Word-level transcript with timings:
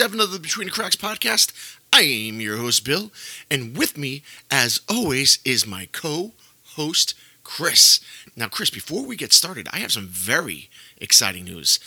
number 0.00 0.12
57 0.12 0.20
of 0.20 0.32
the 0.32 0.38
Between 0.38 0.68
the 0.68 0.72
Cracks 0.72 0.96
podcast. 0.96 1.52
I 1.92 2.00
am 2.00 2.40
your 2.40 2.56
host, 2.56 2.82
Bill, 2.82 3.10
and 3.50 3.76
with 3.76 3.98
me, 3.98 4.22
as 4.50 4.80
always, 4.88 5.38
is 5.44 5.66
my 5.66 5.86
co 5.92 6.32
host, 6.76 7.12
Chris. 7.44 8.00
Now, 8.34 8.48
Chris, 8.48 8.70
before 8.70 9.04
we 9.04 9.16
get 9.16 9.34
started, 9.34 9.68
I 9.70 9.80
have 9.80 9.92
some 9.92 10.06
very 10.06 10.70
exciting 10.96 11.44
news. 11.44 11.78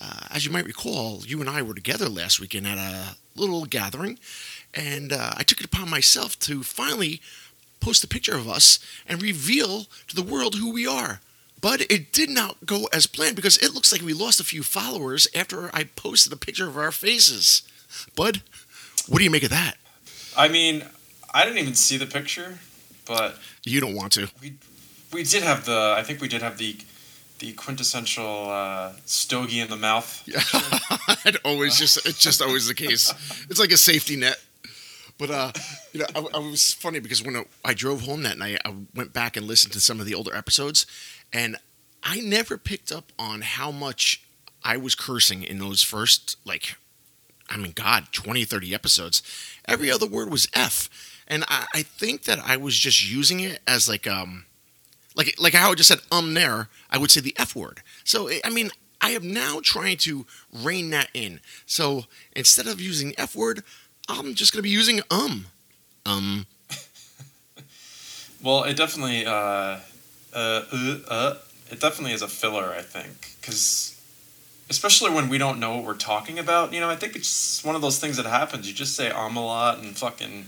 Uh, 0.00 0.20
as 0.30 0.46
you 0.46 0.50
might 0.50 0.64
recall, 0.64 1.22
you 1.26 1.40
and 1.40 1.50
I 1.50 1.60
were 1.60 1.74
together 1.74 2.08
last 2.08 2.40
weekend 2.40 2.66
at 2.66 2.78
a 2.78 3.16
little 3.36 3.66
gathering, 3.66 4.18
and 4.72 5.12
uh, 5.12 5.32
I 5.36 5.42
took 5.42 5.60
it 5.60 5.66
upon 5.66 5.90
myself 5.90 6.38
to 6.40 6.62
finally 6.62 7.20
post 7.80 8.04
a 8.04 8.08
picture 8.08 8.36
of 8.36 8.48
us 8.48 8.78
and 9.06 9.20
reveal 9.20 9.84
to 10.08 10.16
the 10.16 10.22
world 10.22 10.54
who 10.54 10.72
we 10.72 10.86
are. 10.86 11.20
But 11.60 11.82
it 11.90 12.12
did 12.12 12.30
not 12.30 12.64
go 12.64 12.86
as 12.92 13.06
planned 13.06 13.36
because 13.36 13.56
it 13.58 13.74
looks 13.74 13.92
like 13.92 14.00
we 14.02 14.12
lost 14.14 14.40
a 14.40 14.44
few 14.44 14.62
followers 14.62 15.28
after 15.34 15.70
I 15.74 15.84
posted 15.84 16.32
a 16.32 16.36
picture 16.36 16.68
of 16.68 16.76
our 16.78 16.92
faces. 16.92 17.62
Bud, 18.16 18.42
what 19.08 19.18
do 19.18 19.24
you 19.24 19.30
make 19.30 19.42
of 19.42 19.50
that? 19.50 19.76
I 20.36 20.48
mean, 20.48 20.84
I 21.34 21.44
didn't 21.44 21.58
even 21.58 21.74
see 21.74 21.96
the 21.96 22.06
picture, 22.06 22.58
but 23.04 23.36
You 23.64 23.80
don't 23.80 23.94
want 23.94 24.12
to. 24.14 24.28
we 24.40 24.54
we 25.12 25.24
did 25.24 25.42
have 25.42 25.64
the 25.64 25.94
I 25.98 26.02
think 26.02 26.20
we 26.20 26.28
did 26.28 26.40
have 26.42 26.56
the 26.56 26.76
the 27.40 27.52
quintessential 27.54 28.48
uh, 28.50 28.92
stogie 29.06 29.60
in 29.60 29.68
the 29.68 29.76
mouth. 29.76 30.22
Yeah, 30.26 30.42
it 31.24 31.36
always 31.44 31.78
just 31.78 31.96
it's 32.06 32.20
just 32.20 32.40
always 32.42 32.68
the 32.68 32.74
case. 32.74 33.12
It's 33.50 33.58
like 33.58 33.72
a 33.72 33.76
safety 33.76 34.16
net. 34.16 34.38
But 35.20 35.30
uh, 35.30 35.52
you 35.92 36.00
know, 36.00 36.06
I, 36.16 36.38
I 36.38 36.38
was 36.38 36.72
funny 36.72 36.98
because 36.98 37.22
when 37.22 37.44
I 37.62 37.74
drove 37.74 38.00
home 38.00 38.22
that 38.22 38.38
night, 38.38 38.58
I 38.64 38.74
went 38.94 39.12
back 39.12 39.36
and 39.36 39.46
listened 39.46 39.74
to 39.74 39.80
some 39.80 40.00
of 40.00 40.06
the 40.06 40.14
older 40.14 40.34
episodes, 40.34 40.86
and 41.30 41.58
I 42.02 42.20
never 42.20 42.56
picked 42.56 42.90
up 42.90 43.12
on 43.18 43.42
how 43.42 43.70
much 43.70 44.22
I 44.64 44.78
was 44.78 44.94
cursing 44.94 45.42
in 45.42 45.58
those 45.58 45.82
first 45.82 46.38
like, 46.46 46.76
I 47.50 47.58
mean, 47.58 47.72
God, 47.72 48.06
20, 48.12 48.44
30 48.44 48.74
episodes. 48.74 49.22
Every 49.68 49.90
other 49.90 50.06
word 50.06 50.30
was 50.30 50.48
F, 50.54 50.88
and 51.28 51.44
I, 51.48 51.66
I 51.74 51.82
think 51.82 52.24
that 52.24 52.38
I 52.38 52.56
was 52.56 52.78
just 52.78 53.08
using 53.08 53.40
it 53.40 53.60
as 53.66 53.90
like 53.90 54.06
um, 54.06 54.46
like 55.14 55.34
like 55.38 55.52
how 55.52 55.70
I 55.70 55.74
just 55.74 55.88
said 55.88 56.00
um 56.10 56.32
there, 56.32 56.68
I 56.90 56.96
would 56.96 57.10
say 57.10 57.20
the 57.20 57.36
F 57.38 57.54
word. 57.54 57.82
So 58.04 58.30
I 58.42 58.48
mean, 58.48 58.70
I 59.00 59.10
am 59.10 59.32
now 59.32 59.60
trying 59.62 59.96
to 59.98 60.26
rein 60.52 60.90
that 60.90 61.08
in. 61.14 61.40
So 61.66 62.04
instead 62.34 62.66
of 62.66 62.80
using 62.80 63.14
F 63.18 63.34
word, 63.34 63.62
I'm 64.08 64.34
just 64.34 64.52
gonna 64.52 64.62
be 64.62 64.70
using 64.70 65.00
um, 65.10 65.46
um. 66.06 66.46
Well, 68.42 68.64
it 68.64 68.74
definitely 68.74 69.26
uh, 69.26 69.32
uh, 69.32 69.78
uh, 70.34 70.96
uh, 71.08 71.34
it 71.70 71.78
definitely 71.78 72.12
is 72.12 72.22
a 72.22 72.28
filler. 72.28 72.74
I 72.74 72.80
think 72.80 73.36
because 73.40 74.00
especially 74.70 75.10
when 75.10 75.28
we 75.28 75.36
don't 75.36 75.58
know 75.58 75.76
what 75.76 75.84
we're 75.84 75.94
talking 75.94 76.38
about. 76.38 76.72
You 76.72 76.80
know, 76.80 76.88
I 76.88 76.96
think 76.96 77.16
it's 77.16 77.62
one 77.64 77.74
of 77.74 77.82
those 77.82 77.98
things 77.98 78.16
that 78.16 78.24
happens. 78.24 78.66
You 78.66 78.72
just 78.72 78.94
say 78.96 79.10
um 79.10 79.36
a 79.36 79.44
lot 79.44 79.78
and 79.78 79.96
fucking 79.98 80.46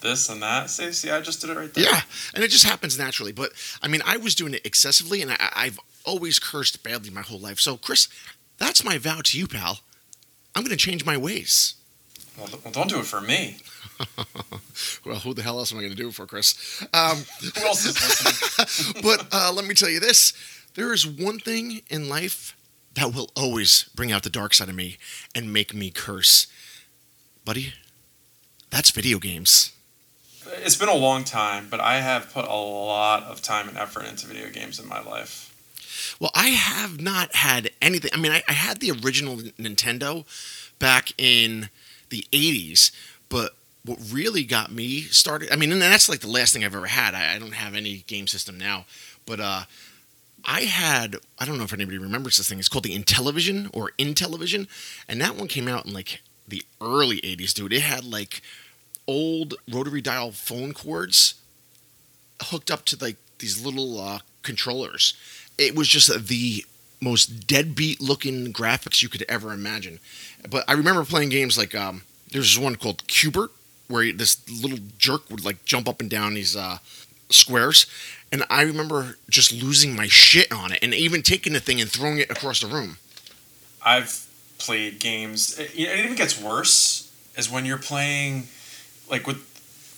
this 0.00 0.28
and 0.30 0.42
that. 0.42 0.70
Say, 0.70 0.92
see, 0.92 1.10
I 1.10 1.20
just 1.20 1.40
did 1.40 1.50
it 1.50 1.56
right 1.56 1.74
there. 1.74 1.84
Yeah, 1.84 2.00
and 2.34 2.42
it 2.42 2.48
just 2.48 2.64
happens 2.64 2.98
naturally. 2.98 3.32
But 3.32 3.52
I 3.82 3.88
mean, 3.88 4.00
I 4.06 4.16
was 4.16 4.34
doing 4.34 4.54
it 4.54 4.64
excessively, 4.64 5.20
and 5.20 5.32
I, 5.32 5.50
I've 5.54 5.78
always 6.04 6.38
cursed 6.38 6.82
badly 6.82 7.10
my 7.10 7.22
whole 7.22 7.40
life. 7.40 7.58
So 7.60 7.76
Chris, 7.76 8.08
that's 8.58 8.84
my 8.84 8.96
vow 8.96 9.20
to 9.24 9.38
you, 9.38 9.46
pal. 9.48 9.80
I'm 10.54 10.62
gonna 10.62 10.76
change 10.76 11.04
my 11.04 11.16
ways. 11.16 11.74
Well, 12.38 12.48
well, 12.64 12.72
don't 12.72 12.88
do 12.88 12.98
it 12.98 13.06
for 13.06 13.20
me. 13.20 13.58
Well, 15.04 15.18
who 15.18 15.34
the 15.34 15.42
hell 15.42 15.58
else 15.58 15.70
am 15.72 15.78
I 15.78 15.82
gonna 15.82 15.94
do 15.94 16.08
it 16.08 16.14
for, 16.14 16.26
Chris? 16.26 16.82
Um, 16.92 17.24
Who 17.40 17.66
else 17.66 17.84
is 17.84 17.94
listening? 17.94 19.02
but 19.02 19.26
uh, 19.32 19.52
let 19.52 19.66
me 19.66 19.74
tell 19.74 19.88
you 19.88 20.00
this 20.00 20.32
there 20.74 20.92
is 20.92 21.06
one 21.06 21.38
thing 21.38 21.82
in 21.88 22.08
life 22.08 22.56
that 22.94 23.14
will 23.14 23.30
always 23.36 23.84
bring 23.94 24.10
out 24.10 24.22
the 24.22 24.30
dark 24.30 24.54
side 24.54 24.68
of 24.68 24.74
me 24.74 24.96
and 25.34 25.52
make 25.52 25.74
me 25.74 25.90
curse. 25.90 26.46
Buddy, 27.44 27.74
that's 28.70 28.90
video 28.90 29.18
games. 29.18 29.72
It's 30.64 30.76
been 30.76 30.88
a 30.88 30.94
long 30.94 31.24
time, 31.24 31.68
but 31.70 31.80
I 31.80 32.00
have 32.00 32.32
put 32.32 32.44
a 32.44 32.54
lot 32.54 33.24
of 33.24 33.42
time 33.42 33.68
and 33.68 33.76
effort 33.76 34.06
into 34.06 34.26
video 34.26 34.50
games 34.50 34.78
in 34.78 34.88
my 34.88 35.00
life. 35.02 35.50
Well, 36.20 36.30
I 36.34 36.48
have 36.48 37.00
not 37.00 37.34
had 37.36 37.70
anything. 37.80 38.10
I 38.14 38.16
mean, 38.16 38.32
I, 38.32 38.42
I 38.48 38.52
had 38.52 38.80
the 38.80 38.90
original 38.90 39.36
Nintendo 39.36 40.24
back 40.78 41.12
in 41.18 41.68
the 42.14 42.26
80s, 42.32 42.90
but 43.28 43.54
what 43.84 43.98
really 44.10 44.44
got 44.44 44.72
me 44.72 45.02
started, 45.02 45.52
I 45.52 45.56
mean, 45.56 45.72
and 45.72 45.82
that's 45.82 46.08
like 46.08 46.20
the 46.20 46.28
last 46.28 46.52
thing 46.52 46.64
I've 46.64 46.74
ever 46.74 46.86
had. 46.86 47.14
I, 47.14 47.34
I 47.34 47.38
don't 47.38 47.54
have 47.54 47.74
any 47.74 48.04
game 48.06 48.26
system 48.26 48.56
now, 48.56 48.86
but 49.26 49.40
uh, 49.40 49.62
I 50.44 50.62
had, 50.62 51.16
I 51.38 51.44
don't 51.44 51.58
know 51.58 51.64
if 51.64 51.72
anybody 51.72 51.98
remembers 51.98 52.36
this 52.36 52.48
thing. 52.48 52.58
It's 52.58 52.68
called 52.68 52.84
the 52.84 52.98
Intellivision 52.98 53.68
or 53.72 53.90
Intellivision, 53.98 54.68
and 55.08 55.20
that 55.20 55.36
one 55.36 55.48
came 55.48 55.68
out 55.68 55.86
in 55.86 55.92
like 55.92 56.22
the 56.46 56.62
early 56.80 57.20
80s, 57.20 57.52
dude. 57.52 57.72
It 57.72 57.80
had 57.80 58.04
like 58.04 58.40
old 59.06 59.54
rotary 59.70 60.00
dial 60.00 60.30
phone 60.30 60.72
cords 60.72 61.34
hooked 62.40 62.70
up 62.70 62.84
to 62.86 62.96
like 63.00 63.16
these 63.38 63.64
little 63.64 64.00
uh, 64.00 64.20
controllers. 64.42 65.14
It 65.58 65.76
was 65.76 65.88
just 65.88 66.26
the 66.28 66.64
most 67.04 67.46
deadbeat 67.46 68.00
looking 68.00 68.52
graphics 68.52 69.02
you 69.02 69.08
could 69.08 69.24
ever 69.28 69.52
imagine. 69.52 70.00
But 70.48 70.64
I 70.66 70.72
remember 70.72 71.04
playing 71.04 71.28
games 71.28 71.56
like 71.56 71.74
um, 71.74 72.02
there's 72.32 72.58
one 72.58 72.76
called 72.76 73.06
Q*bert 73.06 73.50
where 73.86 74.12
this 74.12 74.38
little 74.48 74.78
jerk 74.98 75.30
would 75.30 75.44
like 75.44 75.64
jump 75.64 75.88
up 75.88 76.00
and 76.00 76.10
down 76.10 76.34
these 76.34 76.56
uh, 76.56 76.78
squares, 77.30 77.86
and 78.32 78.42
I 78.48 78.62
remember 78.62 79.18
just 79.28 79.52
losing 79.52 79.94
my 79.94 80.08
shit 80.08 80.50
on 80.50 80.72
it, 80.72 80.78
and 80.82 80.94
even 80.94 81.22
taking 81.22 81.52
the 81.52 81.60
thing 81.60 81.80
and 81.80 81.90
throwing 81.90 82.18
it 82.18 82.30
across 82.30 82.60
the 82.60 82.66
room. 82.66 82.96
I've 83.84 84.26
played 84.58 84.98
games. 84.98 85.58
It, 85.58 85.70
it 85.78 86.04
even 86.04 86.16
gets 86.16 86.40
worse 86.40 87.12
is 87.36 87.50
when 87.50 87.64
you're 87.66 87.78
playing, 87.78 88.48
like 89.10 89.26
with 89.26 89.44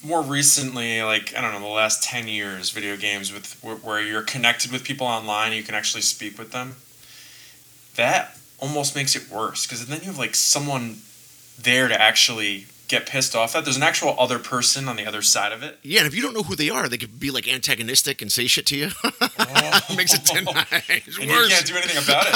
more 0.02 0.22
recently, 0.22 1.02
like 1.02 1.34
I 1.36 1.40
don't 1.40 1.52
know, 1.52 1.60
the 1.60 1.66
last 1.66 2.02
ten 2.02 2.28
years, 2.28 2.70
video 2.70 2.96
games 2.96 3.32
with 3.32 3.56
where, 3.62 3.76
where 3.76 4.00
you're 4.00 4.22
connected 4.22 4.72
with 4.72 4.82
people 4.84 5.06
online, 5.06 5.52
you 5.52 5.62
can 5.62 5.74
actually 5.74 6.02
speak 6.02 6.38
with 6.38 6.52
them. 6.52 6.76
That 7.96 8.36
almost 8.58 8.94
makes 8.94 9.14
it 9.14 9.30
worse 9.30 9.66
because 9.66 9.86
then 9.86 10.00
you 10.00 10.06
have 10.06 10.18
like 10.18 10.34
someone 10.34 10.98
there 11.58 11.88
to 11.88 12.00
actually 12.00 12.66
get 12.88 13.06
pissed 13.06 13.34
off 13.34 13.56
at. 13.56 13.64
There's 13.64 13.76
an 13.76 13.82
actual 13.82 14.14
other 14.18 14.38
person 14.38 14.88
on 14.88 14.96
the 14.96 15.06
other 15.06 15.22
side 15.22 15.52
of 15.52 15.62
it. 15.62 15.78
Yeah, 15.82 16.00
and 16.00 16.06
if 16.06 16.14
you 16.14 16.22
don't 16.22 16.34
know 16.34 16.42
who 16.42 16.54
they 16.54 16.70
are, 16.70 16.88
they 16.88 16.98
could 16.98 17.18
be 17.18 17.30
like 17.30 17.48
antagonistic 17.48 18.22
and 18.22 18.30
say 18.30 18.46
shit 18.46 18.66
to 18.66 18.76
you. 18.76 18.90
Oh. 19.04 19.82
Makes 19.96 20.14
it 20.14 20.24
ten 20.24 20.44
times 20.44 21.18
and 21.20 21.30
you 21.30 21.46
can't 21.48 21.66
do 21.66 21.76
anything 21.76 22.02
about 22.02 22.26
it. 22.28 22.34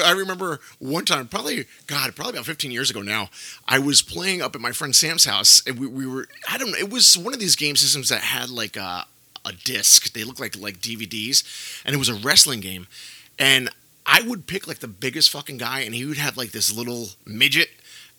I 0.04 0.12
remember 0.12 0.60
one 0.78 1.04
time, 1.04 1.28
probably 1.28 1.66
God, 1.86 2.14
probably 2.14 2.34
about 2.34 2.46
15 2.46 2.70
years 2.70 2.90
ago 2.90 3.00
now. 3.00 3.30
I 3.66 3.78
was 3.78 4.02
playing 4.02 4.42
up 4.42 4.54
at 4.54 4.60
my 4.60 4.72
friend 4.72 4.94
Sam's 4.94 5.24
house, 5.24 5.62
and 5.66 5.78
we, 5.78 5.86
we 5.86 6.06
were 6.06 6.28
I 6.50 6.58
don't 6.58 6.70
know. 6.70 6.78
It 6.78 6.90
was 6.90 7.16
one 7.16 7.32
of 7.34 7.40
these 7.40 7.56
game 7.56 7.76
systems 7.76 8.08
that 8.10 8.20
had 8.20 8.50
like 8.50 8.76
a 8.76 9.06
a 9.48 9.52
disc. 9.52 10.12
They 10.12 10.24
looked 10.24 10.40
like 10.40 10.56
like 10.56 10.80
DVDs, 10.80 11.82
and 11.84 11.94
it 11.94 11.98
was 11.98 12.08
a 12.08 12.14
wrestling 12.14 12.60
game. 12.60 12.86
And 13.38 13.70
I 14.06 14.22
would 14.22 14.46
pick 14.46 14.66
like 14.66 14.78
the 14.78 14.88
biggest 14.88 15.30
fucking 15.30 15.58
guy, 15.58 15.80
and 15.80 15.94
he 15.94 16.04
would 16.04 16.18
have 16.18 16.36
like 16.36 16.52
this 16.52 16.74
little 16.74 17.08
midget, 17.26 17.70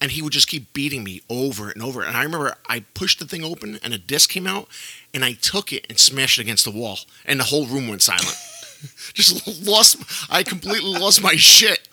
and 0.01 0.11
he 0.11 0.21
would 0.21 0.33
just 0.33 0.47
keep 0.47 0.73
beating 0.73 1.03
me 1.03 1.21
over 1.29 1.69
and 1.69 1.81
over. 1.81 2.01
And 2.01 2.15
I 2.15 2.23
remember 2.23 2.55
I 2.67 2.81
pushed 2.93 3.19
the 3.19 3.25
thing 3.25 3.43
open, 3.43 3.79
and 3.83 3.93
a 3.93 3.97
disc 3.97 4.29
came 4.29 4.47
out, 4.47 4.67
and 5.13 5.25
I 5.25 5.33
took 5.33 5.73
it 5.73 5.85
and 5.89 5.99
smashed 5.99 6.37
it 6.37 6.43
against 6.43 6.65
the 6.65 6.71
wall, 6.71 6.99
and 7.25 7.39
the 7.39 7.45
whole 7.45 7.65
room 7.65 7.87
went 7.87 8.01
silent. 8.01 8.37
just 9.13 9.65
lost. 9.67 9.97
I 10.31 10.43
completely 10.43 10.97
lost 10.97 11.21
my 11.21 11.35
shit. 11.35 11.87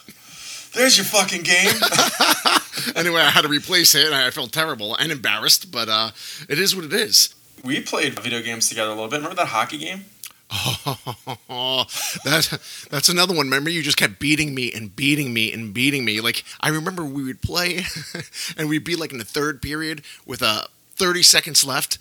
There's 0.74 0.98
your 0.98 1.06
fucking 1.06 1.42
game. 1.42 1.72
anyway, 2.96 3.22
I 3.22 3.30
had 3.30 3.42
to 3.42 3.48
replace 3.48 3.94
it, 3.94 4.06
and 4.06 4.14
I 4.14 4.30
felt 4.30 4.52
terrible 4.52 4.94
and 4.94 5.10
embarrassed. 5.10 5.72
But 5.72 5.88
uh, 5.88 6.10
it 6.48 6.58
is 6.58 6.76
what 6.76 6.84
it 6.84 6.92
is. 6.92 7.34
We 7.64 7.80
played 7.80 8.18
video 8.18 8.40
games 8.42 8.68
together 8.68 8.90
a 8.90 8.94
little 8.94 9.08
bit. 9.08 9.16
Remember 9.16 9.36
that 9.36 9.48
hockey 9.48 9.78
game? 9.78 10.04
Oh, 10.48 11.86
that 12.24 12.58
that's 12.90 13.08
another 13.08 13.34
one. 13.34 13.46
Remember, 13.46 13.70
you 13.70 13.82
just 13.82 13.96
kept 13.96 14.18
beating 14.20 14.54
me 14.54 14.72
and 14.72 14.94
beating 14.94 15.32
me 15.34 15.52
and 15.52 15.74
beating 15.74 16.04
me. 16.04 16.20
Like 16.20 16.44
I 16.60 16.68
remember, 16.68 17.04
we 17.04 17.24
would 17.24 17.42
play, 17.42 17.84
and 18.56 18.68
we'd 18.68 18.84
be 18.84 18.94
like 18.96 19.12
in 19.12 19.18
the 19.18 19.24
third 19.24 19.60
period 19.60 20.02
with 20.24 20.42
uh, 20.42 20.64
30 20.96 21.22
seconds 21.22 21.64
left, 21.64 21.98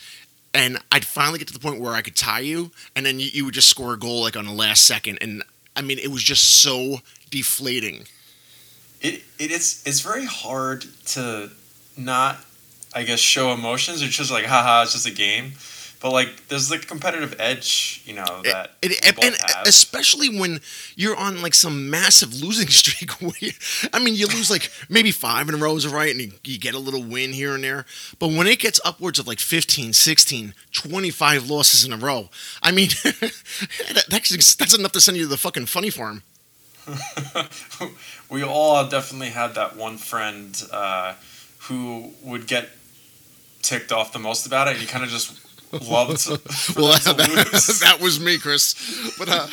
and 0.54 0.78
I'd 0.92 1.06
finally 1.06 1.40
get 1.40 1.48
to 1.48 1.54
the 1.54 1.60
point 1.60 1.80
where 1.82 1.94
I 1.94 2.02
could 2.02 2.16
tie 2.16 2.40
you, 2.42 2.72
and 2.96 3.06
then 3.06 3.20
you, 3.20 3.30
you 3.34 3.46
would 3.46 3.54
just 3.56 3.70
score 3.70 3.94
a 3.94 3.98
goal 3.98 4.22
like 4.22 4.38
on 4.38 4.46
the 4.46 4.54
last 4.54 4.84
second. 4.84 5.18
And 5.22 5.42
I 5.76 5.82
mean, 5.82 5.98
it 5.98 6.10
was 6.12 6.22
just 6.24 6.44
so 6.62 6.98
deflating. 7.32 8.06
it, 9.02 9.24
it 9.40 9.52
it's 9.52 9.86
it's 9.88 10.02
very 10.02 10.26
hard 10.26 10.86
to 11.08 11.50
not 11.98 12.38
I 12.96 13.04
guess 13.04 13.20
show 13.20 13.52
emotions. 13.52 14.02
It's 14.02 14.16
just 14.16 14.32
like 14.32 14.46
haha, 14.46 14.84
it's 14.84 14.94
just 14.94 15.06
a 15.06 15.12
game. 15.12 15.54
But 16.02 16.12
like 16.12 16.48
there's 16.50 16.70
like 16.70 16.88
competitive 16.88 17.36
edge, 17.40 18.04
you 18.06 18.14
know, 18.14 18.42
that 18.44 18.72
It, 18.82 18.92
it- 18.92 19.24
and 19.24 19.36
have. 19.36 19.66
especially 19.66 20.30
when 20.40 20.60
you're 20.96 21.16
on 21.16 21.42
like 21.42 21.54
some 21.56 21.90
massive 21.90 22.34
losing 22.42 22.68
streak. 22.70 23.10
You, 23.42 23.52
I 23.92 24.00
mean, 24.00 24.14
you 24.16 24.28
lose 24.28 24.50
like 24.52 24.70
maybe 24.88 25.12
five 25.12 25.50
in 25.50 25.56
a 25.56 25.58
row 25.58 25.76
is 25.76 25.88
right, 25.88 26.12
and 26.12 26.22
you, 26.22 26.32
you 26.44 26.60
get 26.60 26.76
a 26.76 26.80
little 26.80 27.02
win 27.04 27.34
here 27.34 27.56
and 27.56 27.64
there. 27.64 27.86
But 28.20 28.28
when 28.30 28.46
it 28.48 28.60
gets 28.60 28.80
upwards 28.86 29.20
of 29.20 29.26
like 29.28 29.40
15, 29.40 29.94
16, 29.94 30.54
25 30.72 31.50
losses 31.50 31.86
in 31.86 31.92
a 31.94 31.98
row, 31.98 32.30
I 32.62 32.72
mean, 32.72 32.90
that, 33.04 34.06
that's, 34.10 34.56
that's 34.56 34.78
enough 34.78 34.92
to 34.94 35.02
send 35.02 35.18
you 35.18 35.24
to 35.24 35.30
the 35.30 35.38
fucking 35.38 35.66
funny 35.66 35.90
farm. 35.90 36.22
we 38.30 38.44
all 38.44 38.88
definitely 38.88 39.30
had 39.30 39.56
that 39.56 39.76
one 39.76 39.98
friend 39.98 40.62
uh, 40.72 41.16
who 41.62 42.14
would 42.22 42.48
get 42.48 42.70
ticked 43.66 43.92
off 43.92 44.14
the 44.14 44.20
most 44.20 44.46
about 44.46 44.68
it. 44.68 44.74
And 44.74 44.82
you 44.82 44.88
kind 44.88 45.04
of 45.04 45.10
just 45.10 45.42
loved. 45.74 46.28
well, 46.78 46.88
that, 46.94 47.16
that, 47.18 47.80
that, 47.84 48.00
was 48.02 48.20
me, 48.20 48.38
Chris. 48.38 48.76
But 49.18 49.30
uh, 49.30 49.48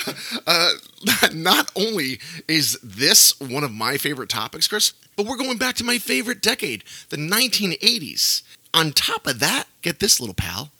uh, 0.46 0.72
not 1.32 1.70
only 1.76 2.20
is 2.48 2.78
this 2.82 3.38
one 3.40 3.64
of 3.64 3.72
my 3.72 3.96
favorite 3.96 4.28
topics, 4.28 4.68
Chris, 4.68 4.92
but 5.16 5.26
we're 5.26 5.36
going 5.36 5.58
back 5.58 5.74
to 5.76 5.84
my 5.84 5.98
favorite 5.98 6.42
decade, 6.42 6.84
the 7.08 7.16
1980s. 7.16 8.42
On 8.74 8.92
top 8.92 9.26
of 9.26 9.38
that, 9.40 9.64
get 9.82 10.00
this 10.00 10.20
little 10.20 10.34
pal. 10.34 10.70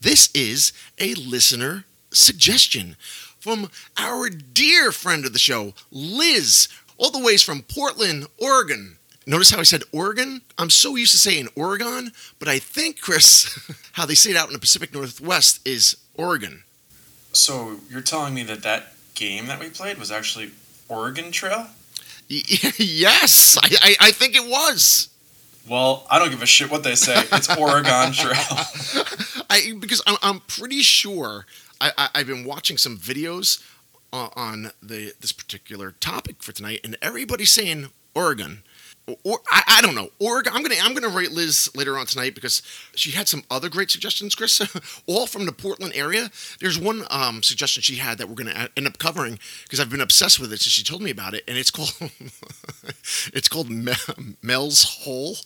This 0.00 0.30
is 0.34 0.72
a 0.98 1.14
listener 1.14 1.84
suggestion 2.12 2.96
from 3.40 3.70
our 3.96 4.28
dear 4.28 4.92
friend 4.92 5.24
of 5.24 5.32
the 5.32 5.38
show, 5.38 5.72
Liz, 5.90 6.68
all 6.98 7.10
the 7.10 7.22
ways 7.22 7.42
from 7.42 7.62
Portland, 7.62 8.26
Oregon. 8.38 8.97
Notice 9.28 9.50
how 9.50 9.60
I 9.60 9.64
said 9.64 9.82
Oregon? 9.92 10.40
I'm 10.56 10.70
so 10.70 10.96
used 10.96 11.12
to 11.12 11.18
saying 11.18 11.48
Oregon, 11.54 12.12
but 12.38 12.48
I 12.48 12.58
think, 12.58 12.98
Chris, 12.98 13.70
how 13.92 14.06
they 14.06 14.14
say 14.14 14.30
it 14.30 14.38
out 14.38 14.46
in 14.46 14.54
the 14.54 14.58
Pacific 14.58 14.94
Northwest 14.94 15.60
is 15.68 15.98
Oregon. 16.14 16.64
So 17.34 17.76
you're 17.90 18.00
telling 18.00 18.32
me 18.32 18.42
that 18.44 18.62
that 18.62 18.94
game 19.14 19.46
that 19.48 19.60
we 19.60 19.68
played 19.68 19.98
was 19.98 20.10
actually 20.10 20.52
Oregon 20.88 21.30
Trail? 21.30 21.66
Yes, 22.30 23.58
I, 23.62 23.76
I, 23.82 23.96
I 24.08 24.10
think 24.12 24.34
it 24.34 24.48
was. 24.48 25.08
Well, 25.68 26.06
I 26.10 26.18
don't 26.18 26.30
give 26.30 26.42
a 26.42 26.46
shit 26.46 26.70
what 26.70 26.82
they 26.82 26.94
say. 26.94 27.22
It's 27.32 27.54
Oregon 27.56 28.12
Trail. 28.12 29.44
I 29.48 29.72
because 29.78 30.02
I'm, 30.06 30.16
I'm 30.22 30.40
pretty 30.40 30.80
sure 30.80 31.46
I, 31.80 31.92
I 32.14 32.18
have 32.18 32.26
been 32.26 32.44
watching 32.44 32.76
some 32.76 32.98
videos 32.98 33.62
uh, 34.12 34.28
on 34.36 34.72
the 34.82 35.14
this 35.20 35.32
particular 35.32 35.92
topic 35.92 36.42
for 36.42 36.52
tonight, 36.52 36.80
and 36.84 36.96
everybody's 37.00 37.50
saying 37.50 37.88
Oregon. 38.14 38.62
Or, 39.24 39.40
I, 39.50 39.62
I 39.66 39.82
don't 39.82 39.94
know 39.94 40.10
Oregon. 40.18 40.52
I'm 40.54 40.62
gonna 40.62 40.76
I'm 40.82 40.94
gonna 40.94 41.08
rate 41.08 41.32
Liz 41.32 41.70
later 41.74 41.96
on 41.96 42.06
tonight 42.06 42.34
because 42.34 42.62
she 42.94 43.12
had 43.12 43.28
some 43.28 43.42
other 43.50 43.68
great 43.68 43.90
suggestions, 43.90 44.34
Chris, 44.34 44.60
all 45.06 45.26
from 45.26 45.46
the 45.46 45.52
Portland 45.52 45.92
area. 45.94 46.30
There's 46.60 46.78
one 46.78 47.04
um, 47.10 47.42
suggestion 47.42 47.82
she 47.82 47.96
had 47.96 48.18
that 48.18 48.28
we're 48.28 48.34
gonna 48.34 48.68
end 48.76 48.86
up 48.86 48.98
covering 48.98 49.38
because 49.64 49.80
I've 49.80 49.90
been 49.90 50.00
obsessed 50.00 50.40
with 50.40 50.52
it 50.52 50.60
since 50.60 50.72
she 50.72 50.82
told 50.82 51.02
me 51.02 51.10
about 51.10 51.34
it, 51.34 51.44
and 51.48 51.56
it's 51.56 51.70
called 51.70 51.94
it's 53.32 53.48
called 53.48 53.70
Mel's 54.42 54.84
Hole. 55.02 55.36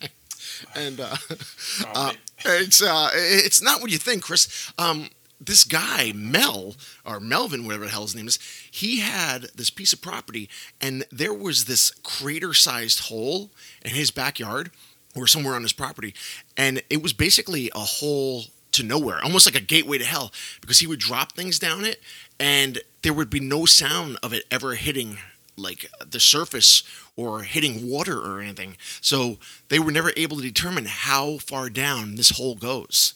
and 0.74 1.00
uh, 1.00 1.16
oh, 1.30 1.92
uh, 1.94 2.12
it's 2.44 2.82
uh, 2.82 3.10
it's 3.12 3.62
not 3.62 3.80
what 3.80 3.90
you 3.90 3.98
think, 3.98 4.22
Chris. 4.22 4.72
Um, 4.78 5.08
this 5.40 5.64
guy 5.64 6.12
Mel 6.14 6.74
or 7.04 7.20
Melvin, 7.20 7.64
whatever 7.64 7.84
the 7.84 7.90
hell 7.90 8.02
his 8.02 8.14
name 8.14 8.26
is, 8.26 8.38
he 8.70 9.00
had 9.00 9.42
this 9.54 9.70
piece 9.70 9.92
of 9.92 10.02
property, 10.02 10.48
and 10.80 11.04
there 11.10 11.34
was 11.34 11.64
this 11.64 11.90
crater-sized 12.02 13.00
hole 13.08 13.50
in 13.84 13.92
his 13.92 14.10
backyard 14.10 14.70
or 15.14 15.26
somewhere 15.26 15.54
on 15.54 15.62
his 15.62 15.72
property, 15.72 16.14
and 16.56 16.82
it 16.90 17.02
was 17.02 17.12
basically 17.12 17.70
a 17.74 17.80
hole 17.80 18.44
to 18.72 18.82
nowhere, 18.82 19.22
almost 19.22 19.46
like 19.46 19.60
a 19.60 19.64
gateway 19.64 19.98
to 19.98 20.04
hell, 20.04 20.32
because 20.60 20.80
he 20.80 20.86
would 20.86 21.00
drop 21.00 21.32
things 21.32 21.58
down 21.58 21.84
it, 21.84 22.00
and 22.38 22.80
there 23.02 23.12
would 23.12 23.30
be 23.30 23.40
no 23.40 23.64
sound 23.64 24.18
of 24.22 24.32
it 24.32 24.44
ever 24.50 24.74
hitting 24.74 25.18
like 25.56 25.90
the 26.08 26.20
surface 26.20 26.84
or 27.16 27.42
hitting 27.42 27.88
water 27.88 28.18
or 28.18 28.40
anything. 28.40 28.76
So 29.00 29.38
they 29.68 29.80
were 29.80 29.90
never 29.90 30.12
able 30.16 30.36
to 30.36 30.42
determine 30.42 30.84
how 30.84 31.38
far 31.38 31.68
down 31.68 32.14
this 32.14 32.30
hole 32.30 32.54
goes 32.54 33.14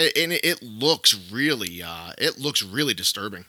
and 0.00 0.32
it 0.32 0.62
looks 0.62 1.18
really 1.30 1.82
uh, 1.82 2.12
it 2.18 2.38
looks 2.38 2.62
really 2.62 2.94
disturbing 2.94 3.44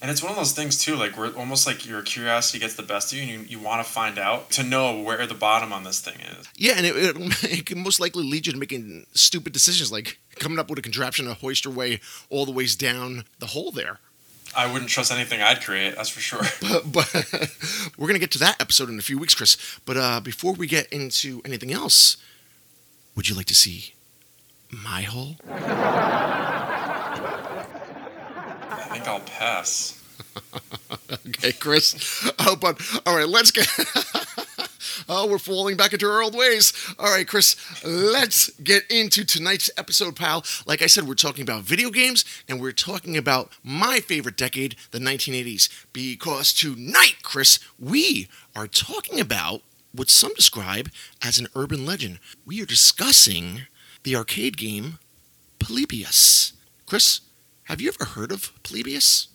and 0.00 0.10
it's 0.10 0.22
one 0.22 0.30
of 0.30 0.36
those 0.36 0.52
things 0.52 0.82
too 0.82 0.94
like 0.94 1.16
where 1.16 1.30
almost 1.36 1.66
like 1.66 1.86
your 1.86 2.02
curiosity 2.02 2.58
gets 2.58 2.74
the 2.74 2.82
best 2.82 3.12
of 3.12 3.18
you 3.18 3.24
and 3.24 3.50
you, 3.50 3.58
you 3.58 3.64
want 3.64 3.84
to 3.84 3.90
find 3.90 4.18
out 4.18 4.50
to 4.50 4.62
know 4.62 5.00
where 5.00 5.26
the 5.26 5.34
bottom 5.34 5.72
on 5.72 5.84
this 5.84 6.00
thing 6.00 6.20
is 6.20 6.48
yeah 6.56 6.74
and 6.76 6.86
it, 6.86 6.94
it, 6.96 7.16
it 7.58 7.66
can 7.66 7.82
most 7.82 8.00
likely 8.00 8.24
lead 8.24 8.46
you 8.46 8.52
to 8.52 8.58
making 8.58 9.06
stupid 9.14 9.52
decisions 9.52 9.90
like 9.90 10.18
coming 10.38 10.58
up 10.58 10.68
with 10.68 10.78
a 10.78 10.82
contraption 10.82 11.26
to 11.26 11.34
hoist 11.34 11.64
your 11.64 11.74
way 11.74 12.00
all 12.30 12.44
the 12.44 12.52
ways 12.52 12.76
down 12.76 13.24
the 13.38 13.46
hole 13.46 13.70
there 13.70 13.98
I 14.56 14.72
wouldn't 14.72 14.90
trust 14.90 15.12
anything 15.12 15.42
I'd 15.42 15.62
create, 15.62 15.96
that's 15.96 16.08
for 16.08 16.20
sure. 16.20 16.40
But, 16.62 16.90
but 16.90 17.12
we're 17.98 18.06
going 18.06 18.14
to 18.14 18.20
get 18.20 18.30
to 18.30 18.38
that 18.38 18.58
episode 18.58 18.88
in 18.88 18.98
a 18.98 19.02
few 19.02 19.18
weeks, 19.18 19.34
Chris. 19.34 19.58
But 19.84 19.98
uh, 19.98 20.20
before 20.20 20.54
we 20.54 20.66
get 20.66 20.90
into 20.90 21.42
anything 21.44 21.72
else, 21.74 22.16
would 23.14 23.28
you 23.28 23.34
like 23.34 23.46
to 23.46 23.54
see 23.54 23.92
my 24.82 25.02
hole? 25.02 25.36
I 25.48 25.64
think 28.90 29.08
I'll 29.08 29.20
pass. 29.20 30.02
okay, 31.28 31.52
Chris. 31.52 32.30
Oh, 32.38 32.56
but 32.56 32.80
all 33.06 33.16
right, 33.16 33.28
let's 33.28 33.50
get. 33.50 33.68
oh, 35.08 35.26
we're 35.26 35.38
falling 35.38 35.76
back 35.76 35.92
into 35.92 36.06
our 36.06 36.22
old 36.22 36.34
ways. 36.34 36.72
All 36.98 37.10
right, 37.10 37.26
Chris, 37.26 37.56
let's 37.84 38.50
get 38.60 38.84
into 38.90 39.24
tonight's 39.24 39.70
episode, 39.76 40.16
pal. 40.16 40.44
Like 40.66 40.82
I 40.82 40.86
said, 40.86 41.08
we're 41.08 41.14
talking 41.14 41.42
about 41.42 41.62
video 41.62 41.90
games 41.90 42.24
and 42.48 42.60
we're 42.60 42.72
talking 42.72 43.16
about 43.16 43.52
my 43.62 44.00
favorite 44.00 44.36
decade, 44.36 44.76
the 44.90 44.98
1980s. 44.98 45.68
Because 45.92 46.52
tonight, 46.52 47.16
Chris, 47.22 47.58
we 47.78 48.28
are 48.54 48.66
talking 48.66 49.20
about 49.20 49.62
what 49.92 50.10
some 50.10 50.34
describe 50.34 50.90
as 51.22 51.38
an 51.38 51.46
urban 51.54 51.86
legend. 51.86 52.18
We 52.44 52.62
are 52.62 52.66
discussing 52.66 53.62
the 54.06 54.14
arcade 54.14 54.56
game 54.56 55.00
Polybius. 55.58 56.52
Chris, 56.86 57.22
have 57.64 57.80
you 57.80 57.88
ever 57.88 58.10
heard 58.12 58.30
of 58.30 58.52
Polybius? 58.62 59.26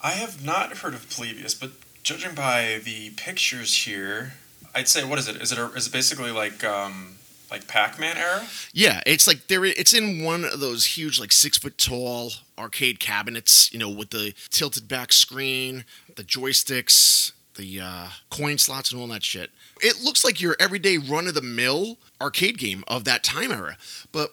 I 0.00 0.12
have 0.12 0.44
not 0.44 0.76
heard 0.78 0.94
of 0.94 1.10
Polybius, 1.10 1.54
but 1.54 1.72
judging 2.04 2.32
by 2.32 2.80
the 2.84 3.10
pictures 3.16 3.74
here, 3.74 4.34
I'd 4.76 4.86
say 4.86 5.02
what 5.02 5.18
is 5.18 5.26
it? 5.26 5.42
Is 5.42 5.50
it 5.50 5.58
a, 5.58 5.66
is 5.72 5.88
it 5.88 5.92
basically 5.92 6.30
like 6.30 6.62
um, 6.62 7.16
like 7.50 7.66
Pac-Man 7.66 8.16
era? 8.16 8.46
Yeah, 8.72 9.00
it's 9.06 9.26
like 9.26 9.48
there. 9.48 9.64
It's 9.64 9.92
in 9.92 10.22
one 10.22 10.44
of 10.44 10.60
those 10.60 10.84
huge, 10.96 11.18
like 11.18 11.32
six 11.32 11.58
foot 11.58 11.76
tall 11.76 12.30
arcade 12.56 13.00
cabinets. 13.00 13.72
You 13.72 13.80
know, 13.80 13.90
with 13.90 14.10
the 14.10 14.34
tilted 14.50 14.86
back 14.86 15.12
screen, 15.12 15.84
the 16.14 16.22
joysticks, 16.22 17.32
the 17.54 17.80
uh, 17.80 18.08
coin 18.30 18.58
slots, 18.58 18.92
and 18.92 19.00
all 19.00 19.06
that 19.08 19.24
shit. 19.24 19.50
It 19.80 20.02
looks 20.02 20.24
like 20.24 20.40
your 20.40 20.56
everyday 20.58 20.98
run 20.98 21.26
of 21.26 21.34
the 21.34 21.42
mill 21.42 21.98
arcade 22.20 22.58
game 22.58 22.84
of 22.88 23.04
that 23.04 23.24
time 23.24 23.52
era. 23.52 23.76
But 24.10 24.32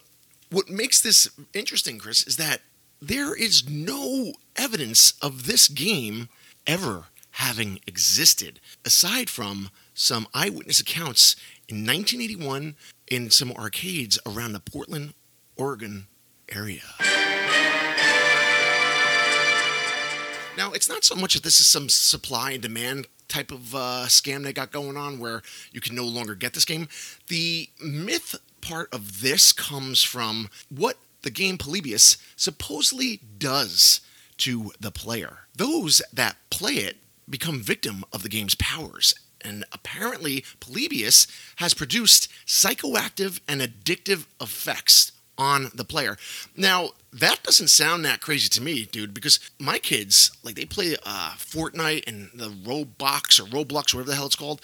what 0.49 0.69
makes 0.69 1.01
this 1.01 1.29
interesting, 1.53 1.99
Chris, 1.99 2.25
is 2.25 2.38
that 2.38 2.61
there 3.01 3.35
is 3.35 3.69
no 3.69 4.33
evidence 4.55 5.13
of 5.21 5.45
this 5.45 5.67
game 5.67 6.29
ever 6.67 7.05
having 7.31 7.79
existed, 7.88 8.59
aside 8.83 9.29
from 9.29 9.69
some 9.93 10.27
eyewitness 10.33 10.79
accounts 10.79 11.35
in 11.67 11.77
1981 11.85 12.75
in 13.07 13.29
some 13.29 13.51
arcades 13.51 14.19
around 14.25 14.53
the 14.53 14.59
Portland, 14.59 15.13
Oregon 15.55 16.07
area. 16.49 16.81
Now, 20.59 20.73
it's 20.73 20.89
not 20.89 21.05
so 21.05 21.15
much 21.15 21.35
that 21.35 21.43
this 21.43 21.61
is 21.61 21.67
some 21.67 21.87
supply 21.87 22.51
and 22.51 22.61
demand 22.61 23.07
type 23.29 23.49
of 23.49 23.73
uh, 23.73 24.07
scam 24.07 24.43
they 24.43 24.51
got 24.51 24.73
going 24.73 24.97
on 24.97 25.17
where 25.17 25.41
you 25.71 25.79
can 25.79 25.95
no 25.95 26.03
longer 26.03 26.35
get 26.35 26.53
this 26.53 26.65
game. 26.65 26.89
The 27.29 27.69
myth 27.81 28.35
part 28.59 28.93
of 28.93 29.21
this 29.21 29.53
comes 29.53 30.03
from 30.03 30.49
what 30.67 30.97
the 31.21 31.31
game 31.31 31.57
Polybius 31.57 32.17
supposedly 32.35 33.21
does 33.37 34.01
to 34.39 34.73
the 34.77 34.91
player. 34.91 35.47
Those 35.55 36.01
that 36.11 36.35
play 36.49 36.73
it 36.73 36.97
become 37.29 37.61
victim 37.61 38.03
of 38.11 38.23
the 38.23 38.29
game's 38.29 38.55
powers. 38.55 39.15
And 39.39 39.63
apparently, 39.71 40.43
Polybius 40.59 41.25
has 41.55 41.73
produced 41.73 42.27
psychoactive 42.45 43.39
and 43.47 43.61
addictive 43.61 44.25
effects 44.41 45.13
on 45.39 45.72
the 45.74 45.86
player. 45.86 46.17
Now, 46.55 46.89
that 47.12 47.41
doesn't 47.41 47.69
sound 47.69 48.05
that 48.05 48.22
crazy 48.22 48.50
to 48.50 48.62
me, 48.62 48.86
dude, 48.86 49.13
because 49.13 49.39
my 49.58 49.79
kids, 49.79 50.31
like, 50.43 50.55
they 50.55 50.65
play 50.65 50.96
uh, 51.05 51.31
Fortnite 51.38 52.08
and 52.08 52.29
the 52.36 52.50
Roblox 52.50 53.39
or 53.39 53.46
Roblox, 53.46 53.93
whatever 53.93 54.12
the 54.12 54.15
hell 54.15 54.27
it's 54.27 54.36
called. 54.36 54.62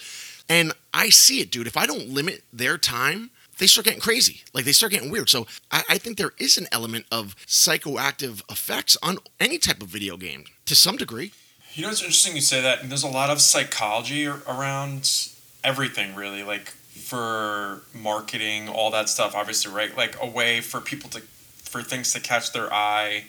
And 0.48 0.72
I 0.94 1.08
see 1.08 1.40
it, 1.40 1.50
dude. 1.50 1.66
If 1.66 1.76
I 1.76 1.86
don't 1.86 2.10
limit 2.10 2.44
their 2.52 2.78
time, 2.78 3.30
they 3.58 3.66
start 3.66 3.86
getting 3.86 4.00
crazy. 4.00 4.42
Like 4.52 4.64
they 4.64 4.72
start 4.72 4.92
getting 4.92 5.10
weird. 5.10 5.28
So 5.28 5.46
I, 5.72 5.82
I, 5.88 5.98
think 5.98 6.18
there 6.18 6.32
is 6.38 6.58
an 6.58 6.66
element 6.70 7.06
of 7.10 7.34
psychoactive 7.46 8.42
effects 8.50 8.96
on 9.02 9.18
any 9.40 9.58
type 9.58 9.82
of 9.82 9.88
video 9.88 10.16
game 10.16 10.44
to 10.66 10.76
some 10.76 10.96
degree. 10.96 11.32
You 11.72 11.82
know, 11.82 11.90
it's 11.90 12.00
interesting 12.00 12.34
you 12.34 12.42
say 12.42 12.60
that. 12.60 12.88
There's 12.88 13.02
a 13.02 13.08
lot 13.08 13.30
of 13.30 13.40
psychology 13.40 14.26
around 14.26 15.30
everything, 15.64 16.14
really. 16.14 16.42
Like 16.42 16.72
for 17.06 17.82
marketing, 17.94 18.68
all 18.68 18.90
that 18.90 19.08
stuff, 19.08 19.36
obviously, 19.36 19.72
right? 19.72 19.96
Like 19.96 20.16
a 20.20 20.26
way 20.26 20.60
for 20.60 20.80
people 20.80 21.08
to, 21.10 21.20
for 21.20 21.80
things 21.82 22.12
to 22.14 22.20
catch 22.20 22.52
their 22.52 22.72
eye 22.72 23.26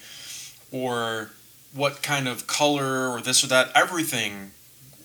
or 0.71 1.29
what 1.75 2.01
kind 2.01 2.27
of 2.27 2.47
color 2.47 3.07
or 3.07 3.21
this 3.21 3.43
or 3.43 3.47
that, 3.47 3.69
everything 3.75 4.49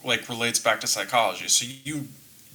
like 0.02 0.26
relates 0.26 0.58
back 0.58 0.80
to 0.80 0.86
psychology. 0.86 1.48
So 1.48 1.66
you 1.84 2.08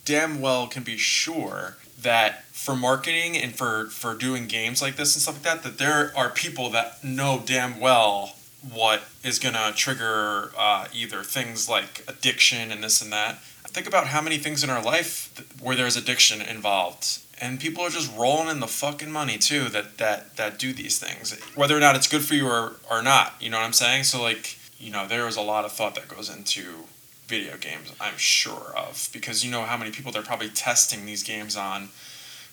damn 0.05 0.41
well 0.41 0.65
can 0.65 0.81
be 0.81 0.97
sure 0.97 1.77
that 2.01 2.45
for 2.45 2.75
marketing 2.75 3.38
and 3.38 3.55
for 3.55 3.86
for 3.88 4.15
doing 4.15 4.47
games 4.47 4.81
like 4.81 4.95
this 4.95 5.15
and 5.15 5.21
stuff 5.21 5.36
like 5.36 5.43
that 5.43 5.63
that 5.63 5.77
there 5.77 6.12
are 6.15 6.29
people 6.29 6.69
that 6.69 7.03
know 7.03 7.41
damn 7.45 7.79
well 7.79 8.36
what 8.74 9.03
is 9.24 9.39
to 9.53 9.71
trigger 9.75 10.51
uh, 10.57 10.88
either 10.93 11.24
things 11.24 11.69
like 11.69 12.03
addiction 12.07 12.71
and 12.71 12.83
this 12.83 13.01
and 13.01 13.12
that. 13.12 13.39
Think 13.77 13.86
about 13.86 14.07
how 14.07 14.24
many 14.24 14.39
things 14.39 14.63
in 14.63 14.72
our 14.72 14.81
life 14.81 15.31
where 15.62 15.75
there's 15.75 15.96
addiction 15.96 16.41
involved. 16.41 17.19
And 17.39 17.60
people 17.60 17.84
are 17.84 17.91
just 17.91 18.12
rolling 18.17 18.48
in 18.48 18.60
the 18.60 18.65
fucking 18.65 19.12
money 19.12 19.38
too 19.38 19.65
that, 19.65 20.00
that, 20.00 20.36
that 20.36 20.57
do 20.57 20.74
these 20.74 20.98
things, 20.98 21.39
whether 21.53 21.77
or 21.77 21.79
not 21.79 21.96
it's 21.96 22.07
good 22.07 22.24
for 22.24 22.34
you 22.34 22.48
or, 22.48 22.77
or 22.89 23.03
not. 23.03 23.36
You 23.39 23.51
know 23.51 23.57
what 23.57 23.67
I'm 23.67 23.74
saying? 23.74 24.05
So, 24.05 24.19
like, 24.19 24.57
you 24.79 24.91
know, 24.91 25.07
there 25.07 25.27
is 25.27 25.38
a 25.38 25.43
lot 25.43 25.63
of 25.63 25.74
thought 25.74 25.93
that 25.93 26.07
goes 26.07 26.27
into 26.27 26.86
video 27.27 27.55
games, 27.57 27.93
I'm 28.01 28.17
sure 28.17 28.74
of, 28.75 29.10
because 29.13 29.46
you 29.46 29.51
know 29.51 29.62
how 29.62 29.77
many 29.77 29.91
people 29.91 30.12
they're 30.12 30.24
probably 30.24 30.50
testing 30.50 31.05
these 31.05 31.22
games 31.22 31.55
on 31.55 31.89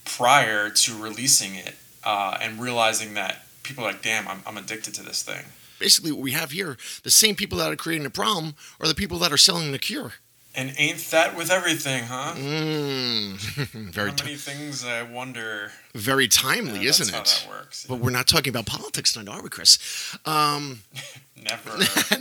prior 0.04 0.68
to 0.68 1.02
releasing 1.02 1.54
it 1.54 1.76
uh, 2.04 2.36
and 2.42 2.60
realizing 2.60 3.14
that 3.14 3.46
people 3.62 3.82
are 3.84 3.92
like, 3.92 4.02
damn, 4.02 4.28
I'm, 4.28 4.42
I'm 4.46 4.58
addicted 4.58 4.92
to 4.96 5.02
this 5.02 5.22
thing 5.22 5.46
basically 5.80 6.12
what 6.12 6.20
we 6.20 6.30
have 6.30 6.52
here 6.52 6.76
the 7.02 7.10
same 7.10 7.34
people 7.34 7.58
that 7.58 7.70
are 7.70 7.76
creating 7.76 8.04
the 8.04 8.10
problem 8.10 8.54
are 8.80 8.86
the 8.86 8.94
people 8.94 9.18
that 9.18 9.32
are 9.32 9.36
selling 9.36 9.72
the 9.72 9.78
cure 9.78 10.12
and 10.54 10.72
ain't 10.78 10.98
that 11.10 11.36
with 11.36 11.50
everything 11.50 12.04
huh? 12.04 12.34
Mm, 12.36 13.36
very 13.92 14.10
How 14.10 14.16
many 14.16 14.30
t- 14.30 14.36
things 14.36 14.84
i 14.84 15.02
wonder. 15.02 15.72
Very 15.94 16.28
timely 16.28 16.80
yeah, 16.80 16.90
isn't 16.90 17.14
it? 17.14 17.46
works, 17.48 17.86
but 17.88 17.98
we're 17.98 18.10
not 18.10 18.26
talking 18.26 18.50
about 18.50 18.66
politics 18.66 19.12
tonight 19.12 19.32
are 19.32 19.42
we 19.42 19.48
chris? 19.48 20.16
Um, 20.24 20.80
never. 21.42 21.70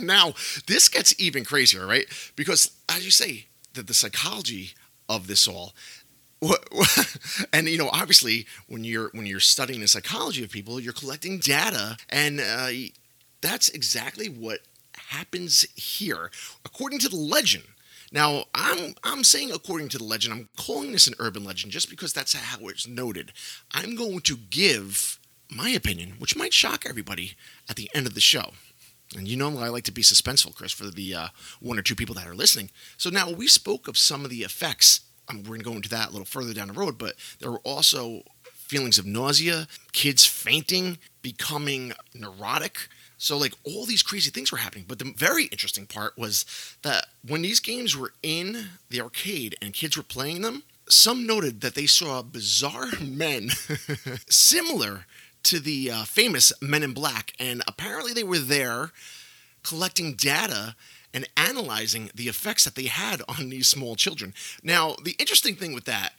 Now 0.00 0.34
this 0.66 0.88
gets 0.88 1.14
even 1.18 1.44
crazier 1.44 1.86
right? 1.86 2.06
Because 2.36 2.70
as 2.88 3.04
you 3.04 3.10
say 3.10 3.46
that 3.74 3.86
the 3.86 3.94
psychology 3.94 4.74
of 5.08 5.26
this 5.26 5.46
all 5.48 5.74
and 7.52 7.68
you 7.68 7.78
know 7.78 7.88
obviously 7.90 8.46
when 8.68 8.84
you're 8.84 9.08
when 9.12 9.24
you're 9.24 9.40
studying 9.40 9.80
the 9.80 9.88
psychology 9.88 10.44
of 10.44 10.50
people 10.50 10.78
you're 10.78 10.92
collecting 10.92 11.38
data 11.38 11.96
and 12.10 12.38
uh, 12.38 12.68
that's 13.40 13.68
exactly 13.70 14.28
what 14.28 14.60
happens 15.08 15.66
here, 15.74 16.30
according 16.64 16.98
to 17.00 17.08
the 17.08 17.16
legend. 17.16 17.64
Now, 18.12 18.44
I'm 18.54 18.94
I'm 19.02 19.24
saying 19.24 19.50
according 19.52 19.88
to 19.90 19.98
the 19.98 20.04
legend, 20.04 20.34
I'm 20.34 20.48
calling 20.56 20.92
this 20.92 21.06
an 21.06 21.14
urban 21.18 21.44
legend 21.44 21.72
just 21.72 21.90
because 21.90 22.12
that's 22.12 22.34
how 22.34 22.66
it's 22.68 22.86
noted. 22.86 23.32
I'm 23.72 23.96
going 23.96 24.20
to 24.20 24.36
give 24.36 25.18
my 25.50 25.70
opinion, 25.70 26.14
which 26.18 26.36
might 26.36 26.52
shock 26.52 26.84
everybody 26.88 27.32
at 27.68 27.76
the 27.76 27.90
end 27.94 28.06
of 28.06 28.14
the 28.14 28.20
show. 28.20 28.52
And 29.16 29.28
you 29.28 29.36
know 29.36 29.58
I 29.58 29.68
like 29.68 29.84
to 29.84 29.92
be 29.92 30.02
suspenseful, 30.02 30.54
Chris, 30.54 30.72
for 30.72 30.86
the 30.86 31.14
uh, 31.14 31.28
one 31.60 31.78
or 31.78 31.82
two 31.82 31.94
people 31.94 32.14
that 32.16 32.26
are 32.26 32.34
listening. 32.34 32.70
So 32.96 33.10
now 33.10 33.30
we 33.30 33.46
spoke 33.46 33.86
of 33.86 33.98
some 33.98 34.24
of 34.24 34.30
the 34.30 34.42
effects. 34.42 35.00
Um, 35.28 35.38
we're 35.38 35.56
going 35.56 35.60
to 35.60 35.64
go 35.64 35.72
into 35.72 35.88
that 35.90 36.08
a 36.08 36.10
little 36.10 36.24
further 36.24 36.52
down 36.52 36.68
the 36.68 36.74
road, 36.74 36.98
but 36.98 37.14
there 37.38 37.50
were 37.50 37.58
also 37.58 38.22
feelings 38.42 38.98
of 38.98 39.06
nausea, 39.06 39.68
kids 39.92 40.26
fainting, 40.26 40.98
becoming 41.22 41.92
neurotic, 42.14 42.88
so 43.24 43.38
like 43.38 43.54
all 43.64 43.86
these 43.86 44.02
crazy 44.02 44.30
things 44.30 44.52
were 44.52 44.58
happening. 44.58 44.84
But 44.86 44.98
the 44.98 45.12
very 45.16 45.44
interesting 45.44 45.86
part 45.86 46.18
was 46.18 46.44
that 46.82 47.06
when 47.26 47.42
these 47.42 47.60
games 47.60 47.96
were 47.96 48.12
in 48.22 48.66
the 48.90 49.00
arcade 49.00 49.56
and 49.62 49.72
kids 49.72 49.96
were 49.96 50.02
playing 50.02 50.42
them, 50.42 50.62
some 50.88 51.26
noted 51.26 51.60
that 51.62 51.74
they 51.74 51.86
saw 51.86 52.22
bizarre 52.22 52.88
men 53.00 53.50
similar 54.28 55.06
to 55.44 55.60
the 55.60 55.90
uh, 55.90 56.04
famous 56.04 56.52
Men 56.60 56.82
in 56.82 56.92
Black, 56.92 57.32
and 57.38 57.62
apparently 57.66 58.12
they 58.12 58.24
were 58.24 58.38
there 58.38 58.92
collecting 59.62 60.14
data 60.14 60.74
and 61.12 61.28
analyzing 61.36 62.10
the 62.14 62.28
effects 62.28 62.64
that 62.64 62.74
they 62.74 62.86
had 62.86 63.22
on 63.28 63.48
these 63.48 63.68
small 63.68 63.94
children. 63.94 64.34
Now, 64.62 64.96
the 65.02 65.14
interesting 65.18 65.54
thing 65.54 65.72
with 65.72 65.84
that, 65.84 66.14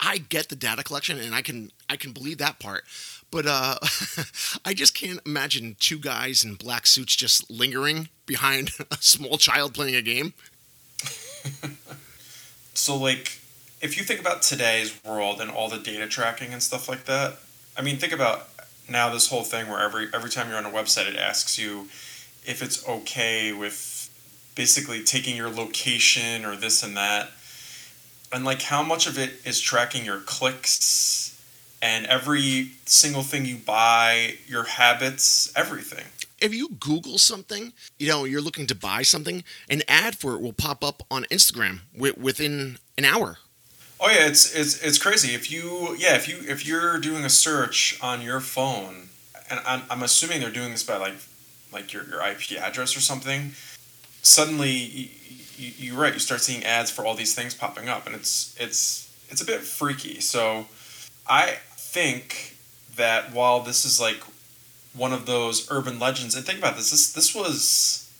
I 0.00 0.18
get 0.18 0.48
the 0.48 0.56
data 0.56 0.82
collection 0.82 1.18
and 1.18 1.34
I 1.34 1.42
can 1.42 1.70
I 1.88 1.96
can 1.96 2.12
believe 2.12 2.38
that 2.38 2.58
part. 2.58 2.84
But 3.30 3.46
uh, 3.46 3.76
I 4.64 4.74
just 4.74 4.94
can't 4.94 5.20
imagine 5.24 5.76
two 5.78 5.98
guys 5.98 6.42
in 6.42 6.54
black 6.54 6.86
suits 6.86 7.14
just 7.14 7.50
lingering 7.50 8.08
behind 8.26 8.70
a 8.90 8.96
small 9.00 9.36
child 9.36 9.74
playing 9.74 9.94
a 9.94 10.02
game. 10.02 10.32
so, 12.74 12.96
like, 12.96 13.40
if 13.80 13.96
you 13.96 14.04
think 14.04 14.20
about 14.20 14.42
today's 14.42 14.98
world 15.04 15.40
and 15.40 15.50
all 15.50 15.68
the 15.68 15.78
data 15.78 16.06
tracking 16.06 16.52
and 16.52 16.62
stuff 16.62 16.88
like 16.88 17.04
that, 17.04 17.38
I 17.76 17.82
mean, 17.82 17.96
think 17.96 18.12
about 18.12 18.48
now 18.88 19.10
this 19.10 19.28
whole 19.28 19.44
thing 19.44 19.68
where 19.68 19.80
every 19.80 20.08
every 20.12 20.30
time 20.30 20.48
you're 20.48 20.58
on 20.58 20.66
a 20.66 20.70
website, 20.70 21.08
it 21.08 21.16
asks 21.16 21.58
you 21.58 21.88
if 22.44 22.62
it's 22.62 22.86
okay 22.88 23.52
with 23.52 24.10
basically 24.54 25.02
taking 25.02 25.36
your 25.36 25.50
location 25.50 26.44
or 26.44 26.56
this 26.56 26.82
and 26.82 26.96
that, 26.96 27.30
and 28.32 28.44
like 28.44 28.62
how 28.62 28.82
much 28.82 29.06
of 29.06 29.18
it 29.18 29.32
is 29.44 29.60
tracking 29.60 30.04
your 30.04 30.20
clicks 30.20 31.40
and 31.82 32.06
every 32.06 32.72
single 32.84 33.22
thing 33.22 33.46
you 33.46 33.56
buy, 33.56 34.34
your 34.46 34.64
habits, 34.64 35.52
everything. 35.56 36.04
If 36.40 36.54
you 36.54 36.70
Google 36.80 37.18
something, 37.18 37.72
you 37.98 38.08
know, 38.08 38.24
you're 38.24 38.40
looking 38.40 38.66
to 38.68 38.74
buy 38.74 39.02
something, 39.02 39.44
an 39.68 39.82
ad 39.88 40.16
for 40.16 40.34
it 40.34 40.40
will 40.40 40.52
pop 40.52 40.82
up 40.82 41.02
on 41.10 41.24
Instagram 41.24 41.80
within 41.96 42.78
an 42.96 43.04
hour. 43.04 43.38
Oh 44.02 44.08
yeah, 44.08 44.26
it's 44.26 44.54
it's 44.54 44.82
it's 44.82 44.96
crazy. 44.96 45.34
If 45.34 45.52
you 45.52 45.94
yeah, 45.98 46.16
if 46.16 46.26
you 46.26 46.38
if 46.48 46.66
you're 46.66 46.98
doing 46.98 47.24
a 47.24 47.28
search 47.28 47.98
on 48.00 48.22
your 48.22 48.40
phone, 48.40 49.10
and 49.50 49.60
I'm, 49.66 49.82
I'm 49.90 50.02
assuming 50.02 50.40
they're 50.40 50.50
doing 50.50 50.70
this 50.70 50.82
by 50.82 50.96
like 50.96 51.16
like 51.70 51.92
your, 51.92 52.04
your 52.04 52.26
IP 52.26 52.52
address 52.52 52.96
or 52.96 53.00
something, 53.00 53.52
suddenly 54.22 54.70
you, 54.70 55.08
you, 55.56 55.72
you're 55.76 56.00
right. 56.00 56.14
You 56.14 56.18
start 56.18 56.40
seeing 56.40 56.64
ads 56.64 56.90
for 56.90 57.04
all 57.04 57.14
these 57.14 57.34
things 57.34 57.54
popping 57.54 57.90
up, 57.90 58.06
and 58.06 58.14
it's 58.14 58.56
it's 58.58 59.14
it's 59.28 59.42
a 59.42 59.44
bit 59.44 59.60
freaky. 59.60 60.20
So 60.20 60.66
I 61.28 61.58
think 61.76 62.56
that 62.96 63.34
while 63.34 63.60
this 63.60 63.84
is 63.84 64.00
like 64.00 64.22
one 64.94 65.12
of 65.12 65.26
those 65.26 65.70
urban 65.70 65.98
legends, 65.98 66.34
and 66.34 66.44
think 66.44 66.58
about 66.58 66.76
this, 66.76 66.90
this 66.90 67.12
this 67.12 67.34
was 67.34 68.10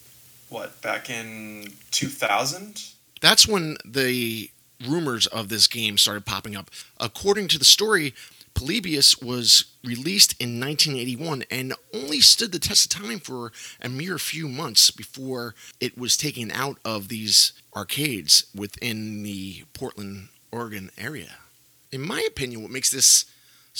what 0.49 0.81
back 0.83 1.11
in 1.11 1.73
two 1.91 2.09
thousand. 2.09 2.83
That's 3.21 3.47
when 3.47 3.77
the 3.85 4.50
rumors 4.87 5.27
of 5.27 5.49
this 5.49 5.67
game 5.67 5.99
started 5.99 6.25
popping 6.25 6.57
up. 6.57 6.71
According 6.99 7.49
to 7.49 7.59
the 7.59 7.65
story, 7.65 8.15
Polybius 8.55 9.21
was 9.21 9.65
released 9.85 10.35
in 10.41 10.61
1981 10.61 11.45
and 11.50 11.75
only 11.95 12.21
stood 12.21 12.53
the 12.53 12.59
test 12.59 12.93
of 12.93 13.03
time 13.03 13.21
for 13.21 13.53
a 13.81 13.89
mere 13.89 14.19
few 14.19 14.49
months 14.49 14.91
before 14.91 15.55
it 15.81 15.97
was 15.97 16.17
taken 16.17 16.50
out 16.50 16.79
of 16.85 17.09
these 17.09 17.53
arcades 17.75 18.45
within 18.55 19.23
the 19.23 19.65
Portland, 19.73 20.29
Oregon 20.50 20.91
area. 20.99 21.37
In 21.93 22.00
my 22.00 22.25
opinion, 22.27 22.62
what 22.62 22.71
makes 22.71 22.91
this 22.91 23.25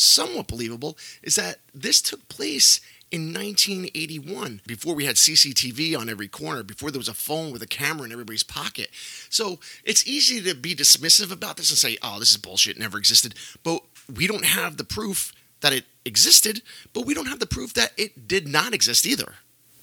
somewhat 0.01 0.49
believable 0.49 0.97
is 1.23 1.35
that 1.37 1.59
this 1.75 2.01
took 2.01 2.29
place 2.29 2.81
in 3.11 3.35
1981 3.35 4.61
before 4.67 4.95
we 4.95 5.05
had 5.05 5.17
CCTV 5.17 5.99
on 5.99 6.09
every 6.09 6.29
corner, 6.29 6.63
before 6.63 6.91
there 6.91 6.99
was 6.99 7.09
a 7.09 7.15
phone 7.15 7.53
with 7.53 7.63
a 7.63 7.67
camera 7.67 8.05
in 8.05 8.13
everybody's 8.13 8.45
pocket. 8.45 8.89
So 9.29 9.59
it's 9.85 10.07
easy 10.07 10.41
to 10.43 10.55
be 10.55 10.75
dismissive 10.75 11.33
about 11.33 11.57
this 11.57 11.71
and 11.71 11.79
say, 11.79 11.99
oh, 12.03 12.19
this 12.21 12.31
is 12.31 12.37
bullshit, 12.37 12.79
never 12.79 12.99
existed. 12.99 13.35
But 13.65 13.83
we 14.15 14.27
don't 14.27 14.45
have 14.45 14.77
the 14.77 14.85
proof 14.85 15.33
that 15.61 15.73
it 15.73 15.85
existed, 16.05 16.63
but 16.93 17.05
we 17.05 17.15
don't 17.15 17.27
have 17.27 17.41
the 17.41 17.47
proof 17.47 17.75
that 17.75 17.93
it 17.97 18.29
did 18.29 18.49
not 18.49 18.73
exist 18.73 19.07
either. 19.07 19.35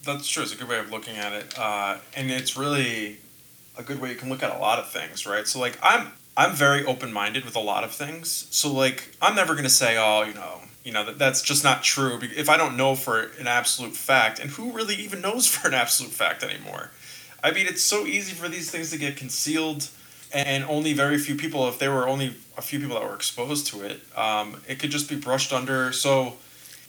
That's 0.03 0.27
true. 0.27 0.43
It's 0.43 0.53
a 0.53 0.57
good 0.57 0.69
way 0.69 0.79
of 0.79 0.89
looking 0.89 1.17
at 1.17 1.33
it. 1.33 1.57
Uh, 1.59 1.97
and 2.15 2.31
it's 2.31 2.55
really 2.55 3.17
a 3.77 3.83
good 3.83 3.99
way 3.99 4.09
you 4.09 4.15
can 4.15 4.29
look 4.29 4.41
at 4.41 4.55
a 4.55 4.57
lot 4.57 4.79
of 4.79 4.89
things, 4.89 5.27
right? 5.27 5.45
So, 5.45 5.59
like, 5.59 5.77
I'm 5.83 6.11
I'm 6.37 6.53
very 6.53 6.85
open 6.85 7.11
minded 7.11 7.45
with 7.45 7.55
a 7.55 7.59
lot 7.59 7.83
of 7.83 7.91
things. 7.91 8.47
So 8.51 8.71
like 8.71 9.15
I'm 9.21 9.35
never 9.35 9.55
gonna 9.55 9.69
say, 9.69 9.97
oh, 9.97 10.21
you 10.21 10.35
know, 10.35 10.61
you 10.83 10.93
know 10.93 11.03
that 11.03 11.17
that's 11.17 11.41
just 11.41 11.63
not 11.63 11.83
true 11.83 12.19
if 12.21 12.47
I 12.47 12.55
don't 12.55 12.77
know 12.77 12.95
for 12.95 13.31
an 13.39 13.47
absolute 13.47 13.95
fact. 13.95 14.39
And 14.39 14.51
who 14.51 14.71
really 14.71 14.95
even 14.95 15.19
knows 15.19 15.47
for 15.53 15.67
an 15.67 15.73
absolute 15.73 16.13
fact 16.13 16.43
anymore? 16.43 16.91
I 17.43 17.51
mean, 17.51 17.65
it's 17.67 17.81
so 17.81 18.05
easy 18.05 18.33
for 18.33 18.47
these 18.47 18.69
things 18.69 18.91
to 18.91 18.97
get 18.97 19.15
concealed, 19.15 19.89
and 20.33 20.63
only 20.65 20.93
very 20.93 21.17
few 21.17 21.35
people, 21.35 21.67
if 21.67 21.79
there 21.79 21.91
were 21.91 22.07
only 22.07 22.35
a 22.57 22.61
few 22.61 22.79
people 22.79 22.99
that 22.99 23.07
were 23.07 23.15
exposed 23.15 23.67
to 23.67 23.81
it, 23.83 24.01
um, 24.15 24.61
it 24.67 24.79
could 24.79 24.89
just 24.89 25.07
be 25.09 25.15
brushed 25.15 25.53
under. 25.53 25.91
So 25.91 26.37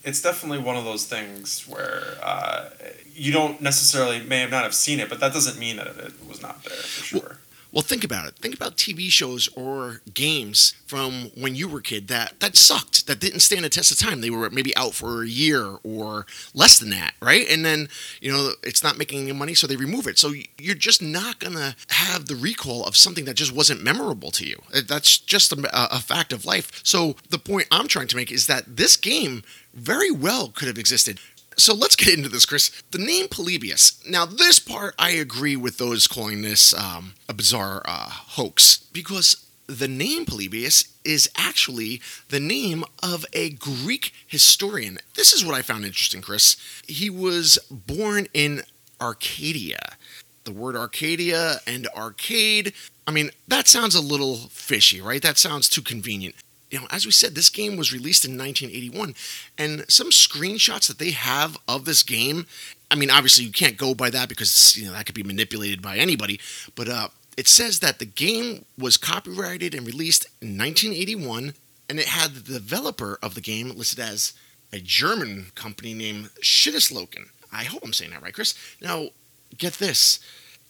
it's 0.04 0.22
definitely 0.22 0.58
one 0.58 0.76
of 0.76 0.84
those 0.84 1.06
things 1.06 1.68
where 1.68 2.16
uh, 2.22 2.70
you 3.14 3.32
don't 3.32 3.60
necessarily 3.60 4.20
may 4.20 4.40
have 4.40 4.50
not 4.50 4.62
have 4.62 4.74
seen 4.74 5.00
it, 5.00 5.08
but 5.08 5.20
that 5.20 5.32
doesn't 5.32 5.58
mean 5.58 5.76
that 5.76 5.86
it 5.86 6.14
was 6.26 6.40
not 6.40 6.64
there 6.64 6.76
for 6.76 7.04
sure. 7.04 7.20
Well, 7.20 7.47
well, 7.72 7.82
think 7.82 8.02
about 8.02 8.26
it. 8.26 8.36
Think 8.36 8.54
about 8.54 8.76
TV 8.76 9.10
shows 9.10 9.48
or 9.54 10.00
games 10.14 10.74
from 10.86 11.30
when 11.36 11.54
you 11.54 11.68
were 11.68 11.80
a 11.80 11.82
kid 11.82 12.08
that 12.08 12.40
that 12.40 12.56
sucked, 12.56 13.06
that 13.06 13.20
didn't 13.20 13.40
stand 13.40 13.64
the 13.64 13.68
test 13.68 13.90
of 13.90 13.98
time. 13.98 14.20
They 14.20 14.30
were 14.30 14.48
maybe 14.48 14.74
out 14.76 14.94
for 14.94 15.22
a 15.22 15.28
year 15.28 15.76
or 15.82 16.24
less 16.54 16.78
than 16.78 16.90
that, 16.90 17.12
right? 17.20 17.46
And 17.48 17.64
then 17.64 17.88
you 18.20 18.32
know 18.32 18.52
it's 18.62 18.82
not 18.82 18.96
making 18.96 19.22
any 19.22 19.32
money, 19.32 19.54
so 19.54 19.66
they 19.66 19.76
remove 19.76 20.06
it. 20.06 20.18
So 20.18 20.32
you're 20.56 20.74
just 20.74 21.02
not 21.02 21.40
gonna 21.40 21.76
have 21.90 22.26
the 22.26 22.36
recall 22.36 22.84
of 22.84 22.96
something 22.96 23.26
that 23.26 23.34
just 23.34 23.52
wasn't 23.52 23.82
memorable 23.82 24.30
to 24.32 24.46
you. 24.46 24.62
Uh, 24.74 24.80
that's 24.86 25.18
just 25.18 25.52
a, 25.52 25.94
a 25.94 26.00
fact 26.00 26.32
of 26.32 26.46
life. 26.46 26.80
So 26.84 27.16
the 27.28 27.38
point 27.38 27.68
I'm 27.70 27.88
trying 27.88 28.08
to 28.08 28.16
make 28.16 28.32
is 28.32 28.46
that 28.46 28.76
this 28.76 28.96
game 28.96 29.42
very 29.74 30.10
well 30.10 30.48
could 30.48 30.68
have 30.68 30.78
existed 30.78 31.20
so 31.58 31.74
let's 31.74 31.96
get 31.96 32.16
into 32.16 32.28
this, 32.28 32.46
Chris. 32.46 32.70
The 32.90 32.98
name 32.98 33.28
Polybius. 33.28 34.02
Now, 34.08 34.24
this 34.24 34.58
part 34.58 34.94
I 34.98 35.10
agree 35.10 35.56
with 35.56 35.78
those 35.78 36.06
calling 36.06 36.42
this 36.42 36.72
um, 36.72 37.14
a 37.28 37.34
bizarre 37.34 37.82
uh, 37.84 38.08
hoax 38.10 38.78
because 38.92 39.44
the 39.66 39.88
name 39.88 40.24
Polybius 40.24 40.94
is 41.04 41.28
actually 41.36 42.00
the 42.30 42.40
name 42.40 42.84
of 43.02 43.26
a 43.32 43.50
Greek 43.50 44.14
historian. 44.26 44.98
This 45.14 45.32
is 45.32 45.44
what 45.44 45.54
I 45.54 45.62
found 45.62 45.84
interesting, 45.84 46.22
Chris. 46.22 46.56
He 46.86 47.10
was 47.10 47.58
born 47.70 48.28
in 48.32 48.62
Arcadia. 49.00 49.96
The 50.44 50.52
word 50.52 50.76
Arcadia 50.76 51.60
and 51.66 51.86
arcade, 51.88 52.72
I 53.06 53.10
mean, 53.10 53.30
that 53.46 53.68
sounds 53.68 53.94
a 53.94 54.00
little 54.00 54.36
fishy, 54.36 55.02
right? 55.02 55.20
That 55.20 55.36
sounds 55.36 55.68
too 55.68 55.82
convenient. 55.82 56.34
You 56.70 56.80
know, 56.80 56.86
as 56.90 57.06
we 57.06 57.12
said, 57.12 57.34
this 57.34 57.48
game 57.48 57.76
was 57.76 57.92
released 57.92 58.24
in 58.24 58.36
1981, 58.36 59.14
and 59.56 59.84
some 59.90 60.10
screenshots 60.10 60.86
that 60.88 60.98
they 60.98 61.12
have 61.12 61.56
of 61.66 61.84
this 61.84 62.02
game. 62.02 62.46
I 62.90 62.94
mean, 62.94 63.10
obviously 63.10 63.44
you 63.44 63.52
can't 63.52 63.76
go 63.76 63.94
by 63.94 64.10
that 64.10 64.28
because 64.28 64.76
you 64.76 64.86
know 64.86 64.92
that 64.92 65.06
could 65.06 65.14
be 65.14 65.22
manipulated 65.22 65.80
by 65.80 65.96
anybody. 65.96 66.40
But 66.74 66.88
uh, 66.88 67.08
it 67.36 67.48
says 67.48 67.80
that 67.80 67.98
the 67.98 68.04
game 68.04 68.64
was 68.78 68.96
copyrighted 68.96 69.74
and 69.74 69.86
released 69.86 70.26
in 70.42 70.58
1981, 70.58 71.54
and 71.88 71.98
it 71.98 72.06
had 72.06 72.34
the 72.34 72.54
developer 72.54 73.18
of 73.22 73.34
the 73.34 73.40
game 73.40 73.70
listed 73.70 74.00
as 74.00 74.34
a 74.72 74.80
German 74.80 75.46
company 75.54 75.94
named 75.94 76.30
Shittisloken. 76.42 77.28
I 77.52 77.64
hope 77.64 77.82
I'm 77.82 77.92
saying 77.92 78.10
that 78.10 78.22
right, 78.22 78.34
Chris. 78.34 78.54
Now, 78.82 79.08
get 79.56 79.74
this. 79.74 80.20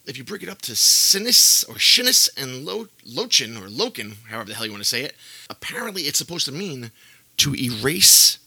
If 0.08 0.16
you 0.16 0.24
break 0.24 0.42
it 0.42 0.48
up 0.48 0.62
to 0.62 0.72
Sinis 0.72 1.64
or 1.68 1.74
shinis 1.74 2.30
and 2.34 2.64
Lo- 2.64 2.88
Lochin 3.06 3.56
or 3.56 3.68
Loken, 3.68 4.14
however 4.30 4.48
the 4.48 4.54
hell 4.54 4.64
you 4.64 4.72
want 4.72 4.82
to 4.82 4.88
say 4.88 5.02
it, 5.02 5.14
apparently 5.50 6.02
it's 6.02 6.18
supposed 6.18 6.46
to 6.46 6.52
mean 6.52 6.90
to 7.36 7.54
erase 7.54 8.38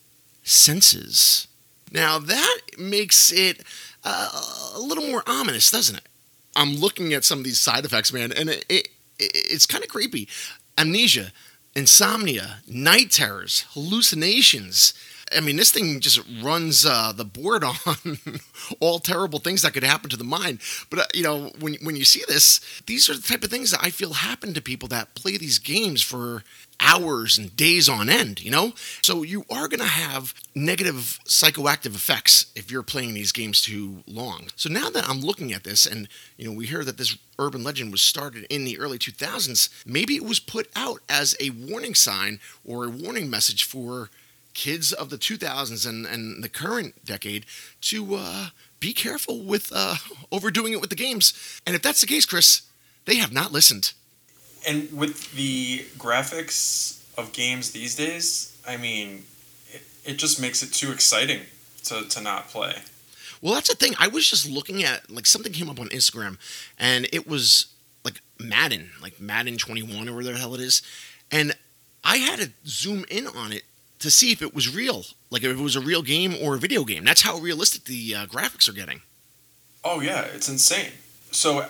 senses. 0.43 1.47
Now 1.91 2.17
that 2.17 2.61
makes 2.79 3.31
it 3.31 3.63
uh, 4.03 4.71
a 4.75 4.79
little 4.79 5.05
more 5.05 5.23
ominous, 5.27 5.69
doesn't 5.69 5.97
it? 5.97 6.07
I'm 6.55 6.75
looking 6.75 7.13
at 7.13 7.23
some 7.23 7.37
of 7.37 7.45
these 7.45 7.59
side 7.59 7.85
effects, 7.85 8.11
man, 8.11 8.31
and 8.31 8.49
it, 8.49 8.65
it 8.67 8.87
it's 9.19 9.67
kind 9.67 9.83
of 9.83 9.89
creepy. 9.89 10.27
Amnesia, 10.77 11.31
insomnia, 11.75 12.61
night 12.67 13.11
terrors, 13.11 13.65
hallucinations. 13.73 14.93
I 15.35 15.39
mean, 15.39 15.55
this 15.55 15.71
thing 15.71 15.99
just 15.99 16.21
runs 16.41 16.85
uh, 16.85 17.11
the 17.15 17.25
board 17.25 17.63
on 17.63 18.19
all 18.79 18.99
terrible 18.99 19.39
things 19.39 19.61
that 19.61 19.73
could 19.73 19.83
happen 19.83 20.09
to 20.09 20.17
the 20.17 20.23
mind. 20.23 20.59
But 20.89 20.99
uh, 20.99 21.05
you 21.13 21.23
know, 21.23 21.51
when 21.59 21.75
when 21.81 21.95
you 21.95 22.05
see 22.05 22.23
this, 22.27 22.59
these 22.85 23.09
are 23.09 23.15
the 23.15 23.21
type 23.21 23.43
of 23.43 23.49
things 23.49 23.71
that 23.71 23.83
I 23.83 23.89
feel 23.89 24.13
happen 24.13 24.53
to 24.53 24.61
people 24.61 24.87
that 24.89 25.15
play 25.15 25.37
these 25.37 25.59
games 25.59 26.01
for 26.01 26.43
hours 26.81 27.37
and 27.37 27.55
days 27.55 27.87
on 27.87 28.09
end, 28.09 28.43
you 28.43 28.51
know? 28.51 28.73
So 29.01 29.23
you 29.23 29.45
are 29.49 29.67
going 29.67 29.79
to 29.79 29.85
have 29.85 30.33
negative 30.55 31.19
psychoactive 31.25 31.95
effects 31.95 32.47
if 32.55 32.71
you're 32.71 32.83
playing 32.83 33.13
these 33.13 33.31
games 33.31 33.61
too 33.61 34.03
long. 34.07 34.47
So 34.55 34.69
now 34.69 34.89
that 34.89 35.07
I'm 35.07 35.21
looking 35.21 35.53
at 35.53 35.63
this 35.63 35.85
and, 35.85 36.09
you 36.37 36.49
know, 36.49 36.57
we 36.57 36.65
hear 36.65 36.83
that 36.83 36.97
this 36.97 37.17
urban 37.39 37.63
legend 37.63 37.91
was 37.91 38.01
started 38.01 38.45
in 38.49 38.65
the 38.65 38.79
early 38.79 38.97
2000s, 38.97 39.69
maybe 39.85 40.15
it 40.15 40.25
was 40.25 40.39
put 40.39 40.69
out 40.75 41.01
as 41.07 41.35
a 41.39 41.51
warning 41.51 41.95
sign 41.95 42.39
or 42.65 42.85
a 42.85 42.89
warning 42.89 43.29
message 43.29 43.63
for 43.63 44.09
kids 44.53 44.91
of 44.93 45.09
the 45.09 45.17
2000s 45.17 45.87
and, 45.87 46.05
and 46.05 46.43
the 46.43 46.49
current 46.49 47.05
decade 47.05 47.45
to 47.81 48.15
uh, 48.15 48.47
be 48.79 48.93
careful 48.93 49.43
with 49.43 49.71
uh, 49.73 49.95
overdoing 50.31 50.73
it 50.73 50.81
with 50.81 50.89
the 50.89 50.95
games. 50.95 51.61
And 51.65 51.75
if 51.75 51.81
that's 51.81 52.01
the 52.01 52.07
case, 52.07 52.25
Chris, 52.25 52.63
they 53.05 53.15
have 53.15 53.31
not 53.31 53.51
listened 53.51 53.93
and 54.67 54.91
with 54.91 55.33
the 55.33 55.79
graphics 55.97 57.01
of 57.17 57.33
games 57.33 57.71
these 57.71 57.95
days, 57.95 58.57
I 58.67 58.77
mean, 58.77 59.23
it, 59.71 59.81
it 60.05 60.17
just 60.17 60.41
makes 60.41 60.63
it 60.63 60.73
too 60.73 60.91
exciting 60.91 61.41
to, 61.85 62.07
to 62.07 62.21
not 62.21 62.49
play. 62.49 62.75
Well, 63.41 63.55
that's 63.55 63.69
the 63.69 63.75
thing. 63.75 63.95
I 63.99 64.07
was 64.07 64.29
just 64.29 64.49
looking 64.49 64.83
at 64.83 65.09
like 65.09 65.25
something 65.25 65.51
came 65.51 65.69
up 65.69 65.79
on 65.79 65.87
Instagram, 65.89 66.37
and 66.77 67.07
it 67.11 67.27
was 67.27 67.67
like 68.03 68.21
Madden, 68.39 68.91
like 69.01 69.19
Madden 69.19 69.57
21 69.57 70.07
or 70.07 70.15
whatever 70.15 70.33
the 70.33 70.39
hell 70.39 70.53
it 70.53 70.61
is, 70.61 70.81
and 71.31 71.53
I 72.03 72.17
had 72.17 72.39
to 72.39 72.51
zoom 72.65 73.05
in 73.09 73.27
on 73.27 73.51
it 73.51 73.63
to 74.01 74.11
see 74.11 74.31
if 74.31 74.41
it 74.41 74.53
was 74.53 74.75
real, 74.75 75.05
like 75.29 75.43
if 75.43 75.51
it 75.51 75.61
was 75.61 75.75
a 75.75 75.81
real 75.81 76.01
game 76.01 76.35
or 76.41 76.55
a 76.55 76.59
video 76.59 76.83
game. 76.83 77.03
That's 77.03 77.21
how 77.21 77.37
realistic 77.37 77.85
the 77.85 78.15
uh, 78.15 78.25
graphics 78.25 78.67
are 78.67 78.73
getting. 78.73 79.01
Oh 79.83 80.01
yeah, 80.01 80.21
it's 80.33 80.49
insane. 80.49 80.91
So 81.31 81.65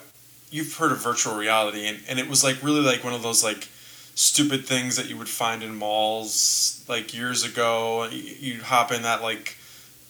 you've 0.50 0.74
heard 0.76 0.92
of 0.92 1.04
virtual 1.04 1.36
reality, 1.36 1.88
and, 1.88 2.00
and 2.08 2.20
it 2.20 2.30
was 2.30 2.44
like 2.44 2.62
really 2.64 2.82
like 2.82 3.04
one 3.04 3.14
of 3.14 3.22
those 3.22 3.44
like 3.44 3.68
stupid 4.16 4.66
things 4.66 4.96
that 4.96 5.10
you 5.10 5.18
would 5.18 5.30
find 5.30 5.62
in 5.62 5.76
malls 5.76 6.84
like 6.88 7.14
years 7.14 7.44
ago. 7.44 8.08
You'd 8.10 8.64
hop 8.64 8.92
in 8.92 9.04
that 9.04 9.22
like 9.22 9.58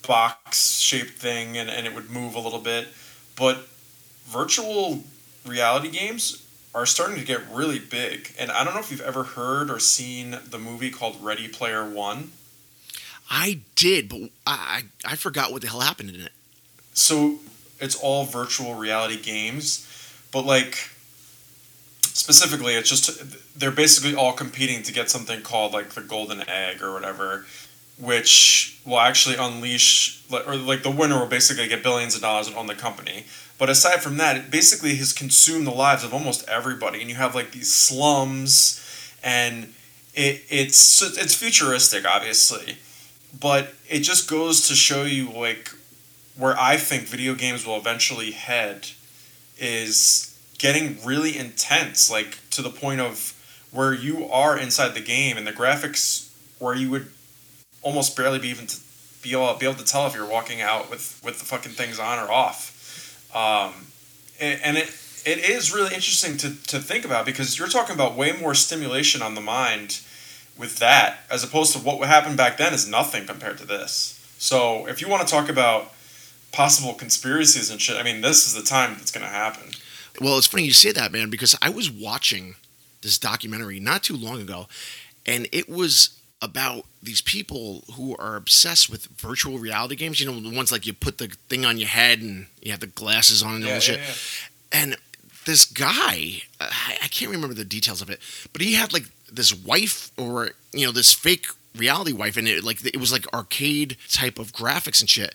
box 0.07 0.79
shaped 0.79 1.11
thing, 1.11 1.57
and, 1.57 1.69
and 1.69 1.85
it 1.85 1.93
would 1.93 2.09
move 2.09 2.35
a 2.35 2.39
little 2.39 2.59
bit. 2.59 2.87
But 3.35 3.67
virtual 4.25 5.03
reality 5.45 5.89
games 5.89 6.40
are 6.73 6.85
starting 6.85 7.17
to 7.17 7.25
get 7.25 7.41
really 7.51 7.79
big. 7.79 8.33
And 8.39 8.51
I 8.51 8.63
don't 8.63 8.73
know 8.73 8.79
if 8.79 8.91
you've 8.91 9.01
ever 9.01 9.23
heard 9.23 9.69
or 9.69 9.79
seen 9.79 10.37
the 10.49 10.57
movie 10.57 10.89
called 10.89 11.17
Ready 11.21 11.47
Player 11.47 11.87
One. 11.87 12.31
I 13.29 13.61
did, 13.75 14.09
but 14.09 14.29
I 14.45 14.83
I 15.05 15.15
forgot 15.15 15.51
what 15.51 15.61
the 15.61 15.69
hell 15.69 15.81
happened 15.81 16.09
in 16.09 16.21
it. 16.21 16.31
So 16.93 17.39
it's 17.79 17.95
all 17.95 18.25
virtual 18.25 18.75
reality 18.75 19.21
games 19.21 19.87
but 20.31 20.45
like 20.45 20.89
specifically, 22.01 22.73
it's 22.73 22.89
just 22.89 23.57
they're 23.57 23.71
basically 23.71 24.15
all 24.15 24.33
competing 24.33 24.83
to 24.83 24.93
get 24.93 25.09
something 25.09 25.41
called 25.41 25.73
like 25.73 25.89
the 25.91 26.01
golden 26.01 26.47
egg 26.49 26.81
or 26.81 26.93
whatever, 26.93 27.45
which 27.99 28.79
will 28.85 28.99
actually 28.99 29.35
unleash 29.35 30.23
or 30.31 30.55
like 30.55 30.83
the 30.83 30.91
winner 30.91 31.19
will 31.19 31.27
basically 31.27 31.67
get 31.67 31.83
billions 31.83 32.15
of 32.15 32.21
dollars 32.21 32.47
and 32.47 32.55
own 32.55 32.67
the 32.67 32.75
company. 32.75 33.25
But 33.61 33.69
aside 33.69 34.01
from 34.01 34.17
that, 34.17 34.35
it 34.37 34.49
basically 34.49 34.95
has 34.95 35.13
consumed 35.13 35.67
the 35.67 35.71
lives 35.71 36.03
of 36.03 36.15
almost 36.15 36.49
everybody, 36.49 36.99
and 36.99 37.11
you 37.11 37.15
have 37.17 37.35
like 37.35 37.51
these 37.51 37.71
slums, 37.71 38.81
and 39.23 39.75
it 40.15 40.43
it's 40.49 40.99
it's 41.03 41.35
futuristic, 41.35 42.03
obviously, 42.03 42.77
but 43.39 43.75
it 43.87 43.99
just 43.99 44.27
goes 44.27 44.67
to 44.67 44.73
show 44.73 45.03
you 45.03 45.29
like 45.29 45.69
where 46.35 46.59
I 46.59 46.75
think 46.77 47.03
video 47.03 47.35
games 47.35 47.63
will 47.63 47.77
eventually 47.77 48.31
head 48.31 48.87
is 49.59 50.35
getting 50.57 50.97
really 51.05 51.37
intense, 51.37 52.09
like 52.09 52.39
to 52.49 52.63
the 52.63 52.71
point 52.71 52.99
of 52.99 53.35
where 53.69 53.93
you 53.93 54.25
are 54.25 54.57
inside 54.57 54.95
the 54.95 55.01
game 55.01 55.37
and 55.37 55.45
the 55.45 55.51
graphics 55.51 56.33
where 56.57 56.73
you 56.73 56.89
would 56.89 57.11
almost 57.83 58.17
barely 58.17 58.39
be 58.39 58.47
even 58.47 58.65
to 58.65 58.79
be 59.21 59.33
able, 59.33 59.53
be 59.53 59.67
able 59.67 59.77
to 59.77 59.85
tell 59.85 60.07
if 60.07 60.15
you're 60.15 60.27
walking 60.27 60.61
out 60.61 60.89
with, 60.89 61.21
with 61.23 61.37
the 61.37 61.45
fucking 61.45 61.73
things 61.73 61.99
on 61.99 62.17
or 62.17 62.31
off. 62.31 62.70
Um, 63.33 63.73
and, 64.39 64.59
and 64.63 64.77
it 64.77 64.97
it 65.23 65.37
is 65.37 65.71
really 65.71 65.93
interesting 65.93 66.35
to, 66.37 66.49
to 66.65 66.79
think 66.79 67.05
about 67.05 67.27
because 67.27 67.59
you're 67.59 67.67
talking 67.67 67.93
about 67.93 68.15
way 68.15 68.31
more 68.31 68.55
stimulation 68.55 69.21
on 69.21 69.35
the 69.35 69.41
mind 69.41 70.01
with 70.57 70.79
that 70.79 71.19
as 71.29 71.43
opposed 71.43 71.73
to 71.73 71.79
what 71.79 72.07
happened 72.07 72.37
back 72.37 72.57
then 72.57 72.73
is 72.73 72.87
nothing 72.87 73.27
compared 73.27 73.59
to 73.59 73.65
this. 73.65 74.17
So 74.39 74.87
if 74.87 74.99
you 74.99 75.07
want 75.07 75.27
to 75.27 75.31
talk 75.31 75.47
about 75.47 75.93
possible 76.51 76.93
conspiracies 76.93 77.69
and 77.69 77.81
shit. 77.81 77.97
I 77.97 78.03
mean, 78.03 78.21
this 78.21 78.45
is 78.45 78.53
the 78.53 78.61
time 78.61 78.95
that's 78.95 79.11
going 79.11 79.25
to 79.25 79.31
happen. 79.31 79.71
Well, 80.19 80.37
it's 80.37 80.47
funny 80.47 80.63
you 80.63 80.73
say 80.73 80.91
that, 80.91 81.11
man, 81.11 81.29
because 81.29 81.57
I 81.61 81.69
was 81.69 81.89
watching 81.89 82.55
this 83.01 83.17
documentary 83.17 83.79
not 83.79 84.03
too 84.03 84.15
long 84.15 84.41
ago, 84.41 84.67
and 85.25 85.47
it 85.51 85.69
was 85.69 86.20
about 86.41 86.85
these 87.03 87.21
people 87.21 87.83
who 87.93 88.15
are 88.17 88.35
obsessed 88.35 88.89
with 88.89 89.05
virtual 89.05 89.59
reality 89.59 89.95
games. 89.95 90.19
You 90.19 90.31
know, 90.31 90.39
the 90.39 90.55
ones 90.55 90.71
like 90.71 90.85
you 90.85 90.93
put 90.93 91.17
the 91.17 91.27
thing 91.49 91.65
on 91.65 91.77
your 91.77 91.87
head 91.87 92.19
and 92.19 92.47
you 92.61 92.71
have 92.71 92.79
the 92.79 92.87
glasses 92.87 93.43
on 93.43 93.55
and 93.55 93.65
yeah, 93.65 93.73
all 93.75 93.79
shit. 93.79 93.99
Yeah. 93.99 94.13
And 94.73 94.97
this 95.45 95.65
guy, 95.65 96.43
I 96.59 97.07
can't 97.09 97.31
remember 97.31 97.53
the 97.53 97.65
details 97.65 98.01
of 98.01 98.09
it, 98.09 98.19
but 98.53 98.61
he 98.61 98.73
had 98.73 98.93
like 98.93 99.05
this 99.31 99.53
wife 99.53 100.11
or 100.17 100.51
you 100.73 100.85
know 100.85 100.91
this 100.91 101.13
fake 101.13 101.47
reality 101.75 102.13
wife, 102.13 102.37
and 102.37 102.47
it 102.47 102.63
like 102.63 102.85
it 102.85 102.97
was 102.97 103.11
like 103.11 103.31
arcade 103.33 103.97
type 104.09 104.39
of 104.39 104.53
graphics 104.53 105.01
and 105.01 105.09
shit 105.09 105.33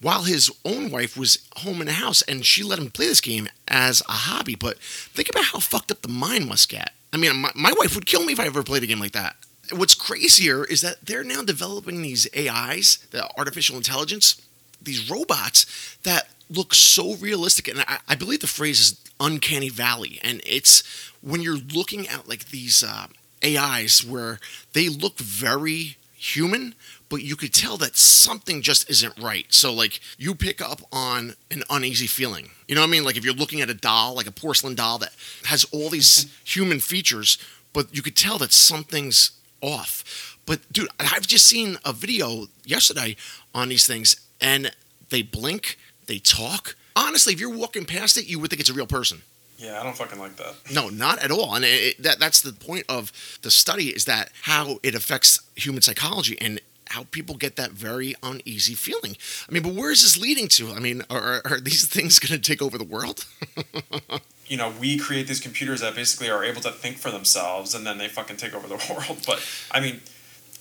while 0.00 0.24
his 0.24 0.50
own 0.66 0.90
wife 0.90 1.16
was 1.16 1.38
home 1.58 1.80
in 1.80 1.86
the 1.86 1.94
house 1.94 2.20
and 2.22 2.44
she 2.44 2.62
let 2.62 2.78
him 2.78 2.90
play 2.90 3.06
this 3.06 3.22
game 3.22 3.48
as 3.68 4.02
a 4.06 4.12
hobby. 4.12 4.54
But 4.54 4.78
think 4.78 5.30
about 5.30 5.44
how 5.44 5.60
fucked 5.60 5.90
up 5.90 6.02
the 6.02 6.08
mind 6.08 6.46
must 6.46 6.68
get. 6.68 6.92
I 7.10 7.16
mean, 7.16 7.34
my, 7.36 7.50
my 7.54 7.72
wife 7.78 7.94
would 7.94 8.04
kill 8.04 8.22
me 8.22 8.34
if 8.34 8.40
I 8.40 8.44
ever 8.44 8.62
played 8.62 8.82
a 8.82 8.86
game 8.86 9.00
like 9.00 9.12
that. 9.12 9.36
What's 9.76 9.94
crazier 9.94 10.64
is 10.64 10.80
that 10.82 11.06
they're 11.06 11.24
now 11.24 11.42
developing 11.42 12.02
these 12.02 12.28
AIs, 12.36 12.98
the 13.10 13.28
artificial 13.36 13.76
intelligence, 13.76 14.40
these 14.80 15.10
robots 15.10 15.96
that 16.02 16.28
look 16.50 16.74
so 16.74 17.14
realistic. 17.14 17.68
And 17.68 17.80
I, 17.80 17.98
I 18.08 18.14
believe 18.14 18.40
the 18.40 18.46
phrase 18.46 18.80
is 18.80 19.00
uncanny 19.20 19.68
valley. 19.68 20.20
And 20.22 20.40
it's 20.46 20.82
when 21.22 21.40
you're 21.40 21.56
looking 21.56 22.08
at 22.08 22.28
like 22.28 22.46
these 22.46 22.82
uh, 22.82 23.06
AIs 23.44 24.04
where 24.04 24.38
they 24.72 24.88
look 24.88 25.18
very 25.18 25.96
human, 26.12 26.74
but 27.08 27.22
you 27.22 27.36
could 27.36 27.52
tell 27.52 27.76
that 27.76 27.96
something 27.96 28.62
just 28.62 28.88
isn't 28.88 29.18
right. 29.20 29.46
So, 29.50 29.72
like, 29.72 30.00
you 30.16 30.34
pick 30.34 30.60
up 30.60 30.80
on 30.90 31.34
an 31.50 31.62
uneasy 31.68 32.06
feeling. 32.06 32.50
You 32.66 32.74
know 32.74 32.80
what 32.80 32.88
I 32.88 32.90
mean? 32.90 33.04
Like, 33.04 33.16
if 33.16 33.24
you're 33.24 33.34
looking 33.34 33.60
at 33.60 33.68
a 33.68 33.74
doll, 33.74 34.14
like 34.14 34.26
a 34.26 34.32
porcelain 34.32 34.74
doll 34.74 34.98
that 34.98 35.12
has 35.44 35.64
all 35.64 35.90
these 35.90 36.32
human 36.44 36.80
features, 36.80 37.38
but 37.72 37.94
you 37.94 38.02
could 38.02 38.16
tell 38.16 38.38
that 38.38 38.52
something's 38.52 39.32
off. 39.64 40.38
But, 40.46 40.60
dude, 40.72 40.88
I've 41.00 41.26
just 41.26 41.46
seen 41.46 41.78
a 41.84 41.92
video 41.92 42.46
yesterday 42.64 43.16
on 43.54 43.70
these 43.70 43.86
things, 43.86 44.20
and 44.40 44.72
they 45.10 45.22
blink, 45.22 45.78
they 46.06 46.18
talk. 46.18 46.76
Honestly, 46.94 47.32
if 47.32 47.40
you're 47.40 47.54
walking 47.54 47.84
past 47.84 48.16
it, 48.16 48.26
you 48.26 48.38
would 48.38 48.50
think 48.50 48.60
it's 48.60 48.70
a 48.70 48.74
real 48.74 48.86
person. 48.86 49.22
Yeah, 49.56 49.80
I 49.80 49.84
don't 49.84 49.96
fucking 49.96 50.18
like 50.18 50.36
that. 50.36 50.54
No, 50.72 50.88
not 50.88 51.18
at 51.20 51.30
all. 51.30 51.54
And 51.54 51.64
it, 51.64 52.02
that 52.02 52.18
that's 52.18 52.42
the 52.42 52.52
point 52.52 52.84
of 52.88 53.12
the 53.42 53.50
study 53.50 53.88
is 53.88 54.04
that 54.04 54.30
how 54.42 54.78
it 54.82 54.94
affects 54.94 55.40
human 55.54 55.80
psychology 55.80 56.36
and 56.40 56.60
how 56.88 57.04
people 57.10 57.36
get 57.36 57.56
that 57.56 57.70
very 57.70 58.14
uneasy 58.22 58.74
feeling. 58.74 59.16
I 59.48 59.52
mean, 59.52 59.62
but 59.62 59.74
where 59.74 59.90
is 59.90 60.02
this 60.02 60.18
leading 60.18 60.48
to? 60.48 60.72
I 60.72 60.80
mean, 60.80 61.02
are, 61.08 61.40
are 61.44 61.60
these 61.60 61.86
things 61.94 62.18
going 62.18 62.38
to 62.40 62.50
take 62.50 62.62
over 62.62 62.76
the 62.76 62.84
world? 62.84 63.26
you 64.46 64.56
know, 64.56 64.72
we 64.80 64.98
create 64.98 65.26
these 65.26 65.40
computers 65.40 65.80
that 65.80 65.94
basically 65.94 66.30
are 66.30 66.44
able 66.44 66.60
to 66.62 66.70
think 66.70 66.98
for 66.98 67.10
themselves 67.10 67.74
and 67.74 67.86
then 67.86 67.98
they 67.98 68.08
fucking 68.08 68.36
take 68.36 68.54
over 68.54 68.66
the 68.66 68.74
world. 68.90 69.22
But 69.26 69.42
I 69.70 69.80
mean, 69.80 70.00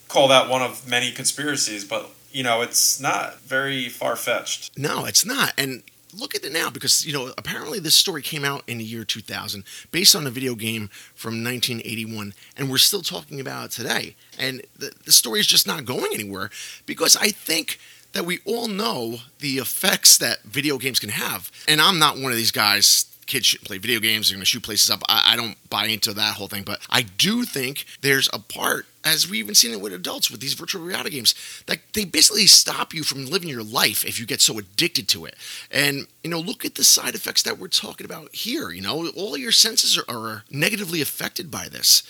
call 0.07 0.27
that 0.29 0.49
one 0.49 0.61
of 0.61 0.87
many 0.87 1.11
conspiracies, 1.11 1.83
but 1.83 2.09
you 2.31 2.43
know, 2.43 2.61
it's 2.61 2.99
not 2.99 3.41
very 3.41 3.89
far 3.89 4.15
fetched. 4.15 4.77
No, 4.77 5.05
it's 5.05 5.25
not. 5.25 5.53
And 5.57 5.83
look 6.17 6.35
at 6.35 6.43
it 6.43 6.51
now 6.51 6.69
because, 6.69 7.05
you 7.05 7.13
know, 7.13 7.31
apparently 7.37 7.79
this 7.79 7.95
story 7.95 8.21
came 8.21 8.43
out 8.43 8.63
in 8.67 8.79
the 8.79 8.83
year 8.83 9.03
2000 9.03 9.63
based 9.91 10.15
on 10.15 10.25
a 10.25 10.31
video 10.31 10.55
game 10.55 10.89
from 11.13 11.43
1981, 11.43 12.33
and 12.57 12.69
we're 12.69 12.77
still 12.77 13.01
talking 13.01 13.39
about 13.39 13.65
it 13.65 13.71
today. 13.71 14.15
And 14.37 14.63
the, 14.77 14.93
the 15.05 15.11
story 15.11 15.39
is 15.39 15.47
just 15.47 15.67
not 15.67 15.85
going 15.85 16.11
anywhere 16.13 16.49
because 16.85 17.15
I 17.15 17.29
think 17.29 17.79
that 18.13 18.25
we 18.25 18.39
all 18.45 18.67
know 18.67 19.17
the 19.39 19.57
effects 19.57 20.17
that 20.19 20.43
video 20.43 20.77
games 20.77 20.99
can 20.99 21.09
have. 21.09 21.51
And 21.67 21.81
I'm 21.81 21.99
not 21.99 22.17
one 22.17 22.31
of 22.31 22.37
these 22.37 22.51
guys 22.51 23.05
kids 23.25 23.45
shouldn't 23.45 23.67
play 23.67 23.77
video 23.77 23.99
games, 23.99 24.29
they're 24.29 24.35
going 24.35 24.41
to 24.41 24.45
shoot 24.45 24.63
places 24.63 24.89
up. 24.89 25.01
I, 25.07 25.33
I, 25.33 25.35
don't 25.35 25.57
buy 25.69 25.85
into 25.85 26.13
that 26.13 26.35
whole 26.35 26.47
thing, 26.47 26.63
but 26.63 26.79
I 26.89 27.01
do 27.01 27.43
think 27.45 27.85
there's 28.01 28.29
a 28.33 28.39
part, 28.39 28.85
as 29.03 29.29
we've 29.29 29.43
even 29.43 29.55
seen 29.55 29.71
it 29.71 29.81
with 29.81 29.93
adults 29.93 30.31
with 30.31 30.39
these 30.39 30.53
virtual 30.53 30.83
reality 30.83 31.11
games, 31.11 31.35
that 31.67 31.79
they 31.93 32.05
basically 32.05 32.47
stop 32.47 32.93
you 32.93 33.03
from 33.03 33.25
living 33.25 33.49
your 33.49 33.63
life 33.63 34.05
if 34.05 34.19
you 34.19 34.25
get 34.25 34.41
so 34.41 34.57
addicted 34.57 35.07
to 35.09 35.25
it. 35.25 35.35
And, 35.71 36.07
you 36.23 36.29
know, 36.29 36.39
look 36.39 36.65
at 36.65 36.75
the 36.75 36.83
side 36.83 37.15
effects 37.15 37.43
that 37.43 37.57
we're 37.57 37.67
talking 37.67 38.05
about 38.05 38.33
here. 38.35 38.71
You 38.71 38.81
know, 38.81 39.09
all 39.09 39.37
your 39.37 39.51
senses 39.51 39.97
are, 39.97 40.05
are 40.07 40.43
negatively 40.49 41.01
affected 41.01 41.51
by 41.51 41.67
this. 41.69 42.03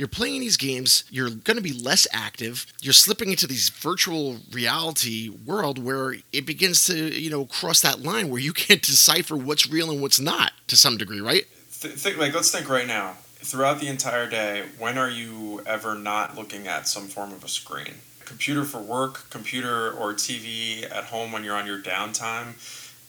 You're 0.00 0.08
playing 0.08 0.40
these 0.40 0.56
games, 0.56 1.04
you're 1.10 1.28
going 1.28 1.58
to 1.58 1.62
be 1.62 1.74
less 1.74 2.08
active, 2.10 2.64
you're 2.80 2.94
slipping 2.94 3.28
into 3.32 3.46
these 3.46 3.68
virtual 3.68 4.38
reality 4.50 5.28
world 5.28 5.78
where 5.78 6.14
it 6.32 6.46
begins 6.46 6.86
to, 6.86 6.96
you 6.96 7.28
know, 7.28 7.44
cross 7.44 7.82
that 7.82 8.00
line 8.02 8.30
where 8.30 8.40
you 8.40 8.52
can't 8.54 8.80
decipher 8.80 9.36
what's 9.36 9.68
real 9.68 9.90
and 9.90 10.00
what's 10.00 10.18
not 10.18 10.52
to 10.68 10.76
some 10.78 10.96
degree, 10.96 11.20
right? 11.20 11.44
Th- 11.82 11.92
think 11.92 12.16
like 12.16 12.34
let's 12.34 12.50
think 12.50 12.70
right 12.70 12.86
now. 12.86 13.18
Throughout 13.42 13.78
the 13.78 13.88
entire 13.88 14.26
day, 14.26 14.64
when 14.78 14.96
are 14.96 15.10
you 15.10 15.60
ever 15.66 15.94
not 15.94 16.34
looking 16.34 16.66
at 16.66 16.88
some 16.88 17.06
form 17.06 17.34
of 17.34 17.44
a 17.44 17.48
screen? 17.48 17.96
Computer 18.24 18.64
for 18.64 18.80
work, 18.80 19.28
computer 19.28 19.92
or 19.92 20.14
TV 20.14 20.90
at 20.90 21.04
home 21.04 21.30
when 21.30 21.44
you're 21.44 21.56
on 21.56 21.66
your 21.66 21.78
downtime, 21.78 22.54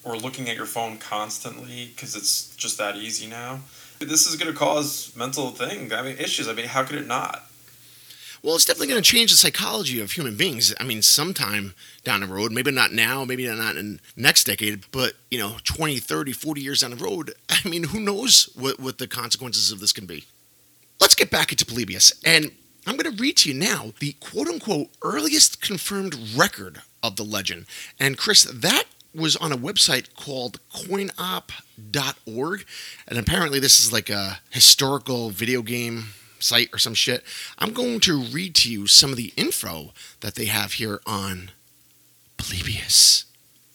or 0.04 0.18
looking 0.18 0.50
at 0.50 0.58
your 0.58 0.66
phone 0.66 0.98
constantly 0.98 1.94
because 1.96 2.18
it's 2.18 2.54
just 2.58 2.78
that 2.80 2.98
easy 2.98 3.28
now 3.28 3.62
this 4.10 4.28
is 4.28 4.36
going 4.36 4.52
to 4.52 4.58
cause 4.58 5.16
mental 5.16 5.52
thing. 5.52 5.94
I 5.94 6.02
mean, 6.02 6.18
issues. 6.18 6.48
I 6.48 6.54
mean, 6.54 6.68
how 6.68 6.84
could 6.84 6.98
it 6.98 7.08
not? 7.08 7.44
Well, 8.44 8.56
it's 8.56 8.66
definitely 8.66 8.88
going 8.88 9.04
to 9.04 9.10
change 9.10 9.30
the 9.30 9.38
psychology 9.38 10.02
of 10.02 10.14
human 10.14 10.36
beings. 10.36 10.74
I 10.80 10.84
mean, 10.84 11.04
sometime 11.04 11.76
down 12.04 12.22
the 12.22 12.28
road, 12.28 12.52
maybe 12.52 12.72
not 12.72 12.92
now, 12.92 13.24
maybe 13.24 13.48
not 13.48 13.76
in 13.76 14.00
next 14.16 14.46
decade, 14.46 14.86
but, 14.92 15.14
you 15.30 15.38
know, 15.38 15.58
20, 15.64 16.00
30, 16.00 16.32
40 16.32 16.62
years 16.62 16.82
down 16.82 16.92
the 16.92 17.04
road, 17.04 17.36
I 17.50 17.68
mean, 17.68 17.84
who 17.84 18.00
knows 18.00 18.50
what, 18.56 18.80
what 18.80 18.98
the 18.98 19.08
consequences 19.08 19.72
of 19.72 19.80
this 19.80 19.94
can 19.94 20.08
be. 20.08 20.26
Let's 21.00 21.14
get 21.14 21.30
back 21.30 21.52
into 21.52 21.66
Polybius. 21.66 22.14
And 22.26 22.52
I'm 22.88 22.98
going 22.98 23.16
to 23.16 23.22
read 23.22 23.38
to 23.38 23.50
you 23.50 23.60
now 23.60 23.94
the 24.00 24.14
quote 24.14 24.48
unquote 24.48 24.90
earliest 25.04 25.62
confirmed 25.62 26.16
record 26.36 26.82
of 27.04 27.18
the 27.18 27.24
legend. 27.24 27.68
And 28.00 28.18
Chris, 28.18 28.44
that 28.44 28.86
was 29.14 29.36
on 29.38 29.52
a 29.52 29.58
website 29.58 30.14
called 30.16 30.60
coinop.org. 30.74 32.66
And 33.08 33.20
apparently, 33.20 33.60
this 33.60 33.80
is 33.80 33.92
like 33.92 34.10
a 34.10 34.40
historical 34.50 35.30
video 35.30 35.62
game 35.62 36.10
site 36.40 36.70
or 36.74 36.78
some 36.80 36.94
shit. 36.94 37.24
I'm 37.58 37.74
going 37.74 38.00
to 38.02 38.22
read 38.22 38.56
to 38.56 38.72
you 38.72 38.88
some 38.88 39.12
of 39.12 39.18
the 39.18 39.34
info 39.36 39.92
that 40.22 40.36
they 40.36 40.46
have 40.46 40.74
here 40.74 41.02
on 41.06 41.52
Polybius. 42.38 43.26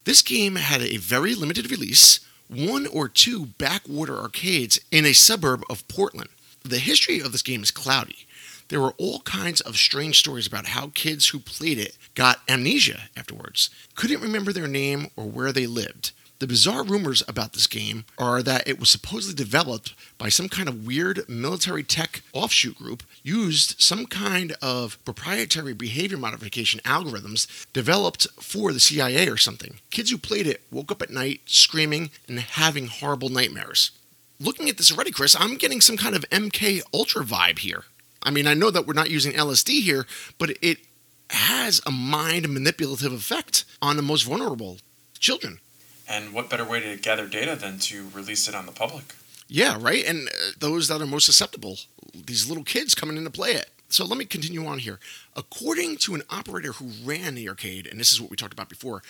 This 0.05 0.23
game 0.23 0.57
had 0.57 0.83
a 0.83 0.99
very 0.99 1.35
limited 1.35 1.71
release, 1.71 2.21
one 2.49 2.87
or 2.87 3.09
two 3.09 3.47
backwater 3.47 4.17
arcades 4.17 4.79
in 4.91 5.05
a 5.05 5.13
suburb 5.13 5.65
of 5.69 5.87
Portland. 5.89 6.31
The 6.65 6.79
history 6.79 7.21
of 7.21 7.33
this 7.33 7.43
game 7.43 7.63
is 7.63 7.71
cloudy. 7.71 8.26
There 8.69 8.81
were 8.81 8.95
all 8.99 9.21
kinds 9.21 9.61
of 9.61 9.77
strange 9.77 10.19
stories 10.19 10.47
about 10.47 10.67
how 10.67 10.91
kids 10.95 11.29
who 11.29 11.39
played 11.39 11.79
it 11.79 11.97
got 12.15 12.41
amnesia 12.49 13.03
afterwards, 13.17 13.71
couldn't 13.95 14.21
remember 14.21 14.53
their 14.53 14.67
name 14.67 15.09
or 15.17 15.27
where 15.27 15.53
they 15.53 15.67
lived. 15.67 16.13
The 16.39 16.47
bizarre 16.47 16.83
rumors 16.83 17.23
about 17.27 17.55
this 17.55 17.67
game 17.67 18.05
are 18.19 18.43
that 18.43 18.69
it 18.69 18.79
was 18.79 18.91
supposedly 18.91 19.35
developed 19.35 19.95
by 20.19 20.29
some 20.29 20.51
kind 20.51 20.69
of 20.69 20.87
weird 20.87 21.27
military 21.29 21.83
tech 21.83 22.23
offshoot 22.35 22.77
group, 22.77 23.03
used 23.23 23.81
some 23.81 24.05
kind 24.05 24.55
of 24.61 25.03
proprietary 25.07 25.73
behavior 25.73 26.19
modification 26.19 26.81
algorithms 26.81 27.67
developed 27.73 28.27
for 28.39 28.75
the 28.75 28.81
CIA 28.81 29.29
or 29.29 29.39
something. 29.39 29.81
Kids 29.91 30.11
who 30.11 30.19
played 30.19 30.47
it 30.47 30.61
woke 30.71 30.93
up 30.93 31.01
at 31.01 31.09
night 31.09 31.41
screaming 31.47 32.11
and 32.29 32.41
having 32.41 32.89
horrible 32.89 33.31
nightmares. 33.31 33.93
Looking 34.39 34.69
at 34.69 34.77
this 34.77 34.93
already, 34.93 35.13
Chris, 35.13 35.35
I'm 35.39 35.57
getting 35.57 35.81
some 35.81 35.97
kind 35.97 36.15
of 36.15 36.29
MK 36.29 36.83
Ultra 36.93 37.25
vibe 37.25 37.61
here. 37.61 37.85
I 38.27 38.31
mean, 38.31 38.49
I 38.49 38.55
know 38.55 38.71
that 38.71 38.87
we're 38.87 38.93
not 38.93 39.09
using 39.09 39.33
LSD 39.33 39.83
here, 39.83 40.05
but 40.37 40.51
it 40.61 40.79
has 41.31 41.81
a 41.87 41.91
mind 41.93 42.49
manipulative 42.49 43.13
effect 43.13 43.65
on 43.81 43.97
the 43.97 44.03
most 44.03 44.23
vulnerable 44.23 44.79
children. 45.19 45.61
And 46.09 46.33
what 46.33 46.51
better 46.51 46.65
way 46.65 46.81
to 46.81 46.97
gather 46.97 47.27
data 47.27 47.57
than 47.57 47.79
to 47.79 48.09
release 48.13 48.49
it 48.49 48.55
on 48.55 48.67
the 48.67 48.73
public? 48.73 49.15
Yeah, 49.49 49.79
right. 49.81 50.05
And 50.05 50.29
uh, 50.29 50.51
those 50.59 50.89
that 50.89 51.01
are 51.01 51.07
most 51.07 51.27
susceptible, 51.27 51.79
these 52.15 52.49
little 52.49 52.65
kids 52.65 52.95
coming 52.95 53.17
in 53.17 53.25
to 53.25 53.31
play 53.31 53.53
it. 53.53 53.71
So 53.89 54.05
let 54.05 54.19
me 54.19 54.25
continue 54.25 54.67
on 54.67 54.79
here. 54.79 54.99
According 55.37 55.99
to 55.99 56.17
an 56.17 56.23
operator 56.29 56.73
who 56.73 56.91
ran 57.05 57.37
the 57.37 57.49
arcade, 57.49 57.87
and 57.87 58.01
this 58.01 58.13
is 58.13 58.21
what 58.21 58.31
we 58.31 58.37
talked 58.37 58.53
about 58.53 58.69
before, 58.69 59.03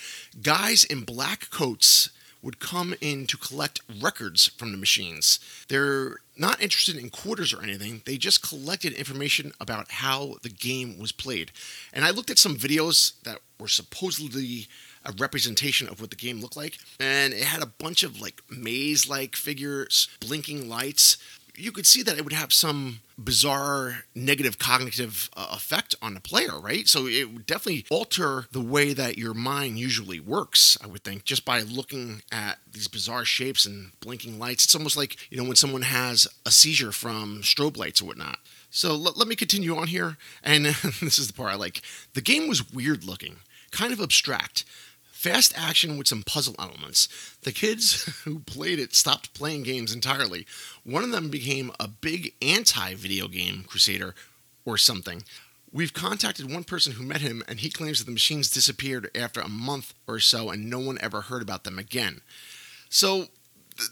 guys 0.42 0.85
in 0.85 1.05
black 1.05 1.48
coats 1.50 2.11
would 2.46 2.61
come 2.61 2.94
in 3.00 3.26
to 3.26 3.37
collect 3.37 3.80
records 4.00 4.46
from 4.46 4.70
the 4.70 4.78
machines. 4.78 5.40
They're 5.68 6.20
not 6.38 6.62
interested 6.62 6.96
in 6.96 7.11
quarters 7.11 7.52
or 7.52 7.61
anything, 7.61 8.02
they 8.06 8.16
just 8.16 8.48
collected 8.48 8.92
information 8.92 9.52
about 9.61 9.90
how 9.90 10.37
the 10.42 10.48
game 10.48 10.96
was 10.96 11.11
played. 11.11 11.50
And 11.92 12.04
I 12.04 12.11
looked 12.11 12.30
at 12.30 12.38
some 12.38 12.56
videos 12.56 13.20
that 13.24 13.40
were 13.59 13.68
supposedly 13.68 14.68
a 15.04 15.12
representation 15.18 15.88
of 15.88 16.00
what 16.00 16.11
the 16.11 16.16
game 16.16 16.40
looked 16.40 16.56
like, 16.56 16.78
and 17.00 17.32
it 17.32 17.42
had 17.42 17.62
a 17.62 17.66
bunch 17.66 18.04
of 18.04 18.20
like 18.20 18.40
maze 18.48 19.09
like 19.09 19.35
figures, 19.35 20.09
blinking 20.20 20.68
lights 20.68 21.16
you 21.57 21.73
could 21.73 21.87
see 21.87 22.03
that 22.03 22.19
it 22.19 22.25
would 22.25 22.33
have 22.33 22.53
some 22.53 23.01
bizarre 23.19 24.05
negative 24.14 24.59
cognitive 24.59 25.31
uh, 25.37 25.49
effect 25.53 25.95
on 26.03 26.14
the 26.14 26.21
player, 26.21 26.59
right? 26.61 26.87
So 26.87 27.07
it 27.07 27.33
would 27.33 27.47
definitely 27.47 27.87
alter 27.90 28.47
the 28.53 28.61
way 28.61 28.92
that 28.92 29.19
your 29.19 29.35
mind 29.35 29.79
usually 29.79 30.21
works, 30.21 30.77
I 30.83 30.87
would 30.87 31.03
think, 31.03 31.25
just 31.25 31.45
by 31.45 31.61
looking 31.61 32.23
at 32.31 32.59
these 32.71 32.88
bizarre 32.88 33.25
shapes 33.25 33.64
and 33.64 33.92
blinking 34.01 34.38
lights. 34.38 34.64
It's 34.64 34.75
almost 34.75 34.97
like, 34.97 35.16
you 35.31 35.38
know, 35.38 35.45
when 35.45 35.57
someone 35.57 35.83
has 35.83 36.29
a 36.45 36.51
seizure 36.51 36.92
from 36.92 37.40
strobe 37.42 37.77
lights 37.77 38.03
or 38.03 38.07
whatnot. 38.07 38.38
So 38.71 38.95
let, 38.95 39.16
let 39.16 39.29
me 39.29 39.37
continue 39.37 39.77
on 39.77 39.87
here. 39.87 40.19
And 40.42 40.64
this 41.01 41.19
is 41.19 41.29
the 41.29 41.33
part 41.33 41.53
I 41.53 41.57
like. 41.57 41.81
The 42.14 42.21
game 42.21 42.49
was 42.49 42.73
weird 42.73 43.05
looking, 43.05 43.37
kind 43.71 43.92
of 43.92 44.01
abstract 44.01 44.64
fast 45.16 45.52
action 45.57 45.96
with 45.96 46.07
some 46.07 46.22
puzzle 46.22 46.55
elements. 46.59 47.09
The 47.42 47.50
kids 47.50 48.02
who 48.24 48.40
played 48.40 48.79
it 48.79 48.94
stopped 48.94 49.33
playing 49.33 49.62
games 49.62 49.94
entirely. 49.94 50.46
One 50.85 51.02
of 51.02 51.11
them 51.11 51.31
became 51.31 51.72
a 51.81 51.88
big 51.88 52.35
anti 52.42 52.94
video 52.94 53.26
game 53.26 53.64
crusader 53.66 54.14
or 54.66 54.76
something. 54.76 55.22
We've 55.72 55.94
contacted 55.94 56.52
one 56.52 56.64
person 56.64 56.92
who 56.92 57.05
met 57.05 57.20
him, 57.22 57.42
and 57.48 57.61
he 57.61 57.70
claims 57.70 57.98
that 57.98 58.05
the 58.05 58.12
machines 58.12 58.50
disappeared 58.50 59.11
after 59.14 59.40
a 59.40 59.48
month 59.48 59.94
or 60.07 60.20
so 60.20 60.50
and 60.50 60.70
no 60.70 60.79
one 60.79 60.98
ever 61.00 61.22
heard 61.22 61.42
about 61.42 61.64
them 61.64 61.79
again. 61.79 62.20
So 62.88 63.26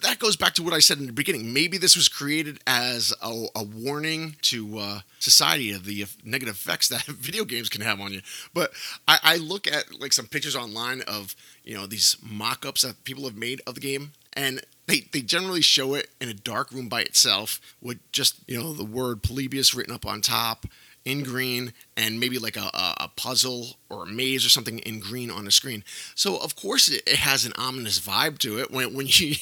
that 0.02 0.18
goes 0.18 0.36
back 0.36 0.54
to 0.54 0.62
what 0.62 0.72
I 0.72 0.78
said 0.78 0.98
in 0.98 1.06
the 1.06 1.12
beginning. 1.12 1.52
Maybe 1.52 1.78
this 1.78 1.96
was 1.96 2.08
created 2.08 2.60
as 2.66 3.12
a, 3.22 3.46
a 3.54 3.62
warning 3.62 4.36
to 4.42 4.78
uh, 4.78 5.00
society 5.18 5.72
of 5.72 5.84
the 5.84 6.04
negative 6.24 6.54
effects 6.54 6.88
that 6.88 7.04
video 7.04 7.44
games 7.44 7.68
can 7.68 7.80
have 7.82 8.00
on 8.00 8.12
you. 8.12 8.20
But 8.52 8.72
I, 9.06 9.18
I, 9.22 9.36
look 9.36 9.66
at 9.66 10.00
like 10.00 10.12
some 10.12 10.26
pictures 10.26 10.56
online 10.56 11.02
of 11.02 11.34
you 11.64 11.74
know 11.74 11.86
these 11.86 12.16
mock-ups 12.22 12.82
that 12.82 13.04
people 13.04 13.24
have 13.24 13.36
made 13.36 13.60
of 13.66 13.74
the 13.74 13.80
game, 13.80 14.12
and 14.32 14.62
they, 14.86 15.06
they 15.12 15.20
generally 15.20 15.62
show 15.62 15.94
it 15.94 16.10
in 16.20 16.28
a 16.28 16.34
dark 16.34 16.70
room 16.70 16.88
by 16.88 17.02
itself 17.02 17.60
with 17.80 17.98
just 18.12 18.36
you 18.46 18.58
know 18.58 18.72
the 18.72 18.84
word 18.84 19.22
Polybius 19.22 19.74
written 19.74 19.94
up 19.94 20.06
on 20.06 20.20
top 20.20 20.66
in 21.04 21.22
green 21.22 21.72
and 21.96 22.18
maybe 22.18 22.38
like 22.38 22.56
a, 22.56 22.70
a, 22.98 23.10
puzzle 23.16 23.76
or 23.90 24.04
a 24.04 24.06
maze 24.06 24.44
or 24.44 24.48
something 24.48 24.78
in 24.80 25.00
green 25.00 25.30
on 25.30 25.44
the 25.44 25.50
screen. 25.50 25.84
So 26.14 26.36
of 26.38 26.56
course 26.56 26.88
it, 26.88 27.02
it 27.06 27.16
has 27.16 27.44
an 27.44 27.52
ominous 27.58 28.00
vibe 28.00 28.38
to 28.38 28.58
it 28.58 28.70
when, 28.70 28.94
when 28.94 29.06
you 29.10 29.34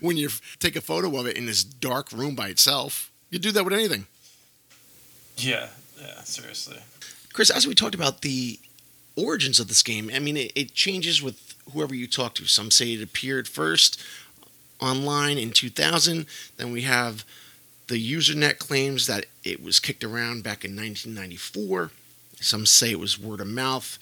when 0.00 0.16
you 0.16 0.28
take 0.58 0.76
a 0.76 0.80
photo 0.80 1.18
of 1.18 1.26
it 1.26 1.36
in 1.36 1.46
this 1.46 1.64
dark 1.64 2.12
room 2.12 2.34
by 2.34 2.48
itself. 2.48 3.10
You 3.30 3.38
do 3.38 3.52
that 3.52 3.64
with 3.64 3.72
anything. 3.72 4.06
Yeah, 5.36 5.68
yeah, 6.00 6.22
seriously. 6.22 6.78
Chris, 7.32 7.50
as 7.50 7.66
we 7.66 7.74
talked 7.74 7.94
about 7.94 8.22
the 8.22 8.58
origins 9.16 9.60
of 9.60 9.68
this 9.68 9.82
game, 9.82 10.10
I 10.12 10.18
mean 10.18 10.36
it, 10.36 10.52
it 10.54 10.74
changes 10.74 11.22
with 11.22 11.54
whoever 11.72 11.94
you 11.94 12.06
talk 12.06 12.34
to. 12.34 12.46
Some 12.46 12.70
say 12.70 12.92
it 12.92 13.02
appeared 13.02 13.48
first 13.48 14.02
online 14.80 15.38
in 15.38 15.50
2000. 15.50 16.26
Then 16.56 16.72
we 16.72 16.82
have 16.82 17.24
the 17.88 18.14
Usenet 18.14 18.58
claims 18.58 19.06
that 19.06 19.26
it 19.44 19.62
was 19.62 19.80
kicked 19.80 20.04
around 20.04 20.44
back 20.44 20.64
in 20.64 20.76
1994. 20.76 21.90
Some 22.40 22.66
say 22.66 22.92
it 22.92 23.00
was 23.00 23.18
word 23.18 23.40
of 23.40 23.48
mouth 23.48 23.98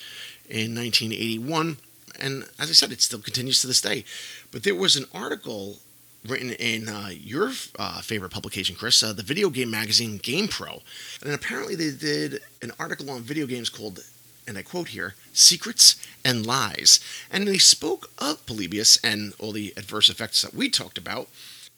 in 0.49 0.75
1981. 0.75 1.79
And 2.21 2.45
as 2.59 2.69
I 2.69 2.73
said, 2.73 2.93
it 2.93 3.01
still 3.01 3.21
continues 3.21 3.61
to 3.61 3.67
this 3.67 3.81
day. 3.81 4.05
But 4.51 4.63
there 4.63 4.75
was 4.75 4.97
an 4.97 5.07
article 5.15 5.79
written 6.27 6.51
in 6.53 6.89
uh, 6.89 7.11
your 7.13 7.53
uh, 7.79 8.01
favorite 8.01 8.33
publication, 8.33 8.75
Chris, 8.75 9.03
uh, 9.03 9.13
the 9.13 9.23
video 9.23 9.51
game 9.51 9.71
magazine 9.71 10.19
GamePro. 10.19 10.83
And 11.25 11.33
apparently 11.33 11.75
they 11.75 11.91
did 11.91 12.41
an 12.63 12.73
article 12.79 13.11
on 13.11 13.23
video 13.23 13.47
games 13.47 13.71
called, 13.71 14.01
and 14.49 14.59
I 14.59 14.63
quote 14.63 14.89
here, 14.89 15.15
Secrets 15.33 15.97
and 16.25 16.45
Lies. 16.45 17.01
And 17.31 17.47
they 17.47 17.59
spoke 17.59 18.11
of 18.19 18.45
Polybius 18.47 18.99
and 19.05 19.35
all 19.39 19.53
the 19.53 19.73
adverse 19.77 20.09
effects 20.09 20.43
that 20.43 20.55
we 20.55 20.69
talked 20.69 20.99
about. 20.99 21.29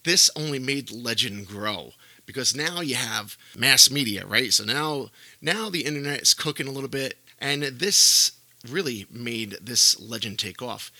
This 0.08 0.30
only 0.34 0.58
made 0.58 0.90
legend 0.90 1.48
grow 1.48 1.92
because 2.24 2.56
now 2.56 2.80
you 2.80 2.94
have 2.94 3.36
mass 3.54 3.90
media, 3.90 4.24
right? 4.24 4.50
So 4.54 4.64
now, 4.64 5.10
now 5.42 5.68
the 5.68 5.84
internet 5.84 6.22
is 6.22 6.32
cooking 6.32 6.66
a 6.66 6.70
little 6.70 6.88
bit, 6.88 7.18
and 7.38 7.62
this 7.62 8.32
really 8.66 9.04
made 9.10 9.58
this 9.60 10.00
legend 10.00 10.38
take 10.38 10.62
off. 10.62 10.90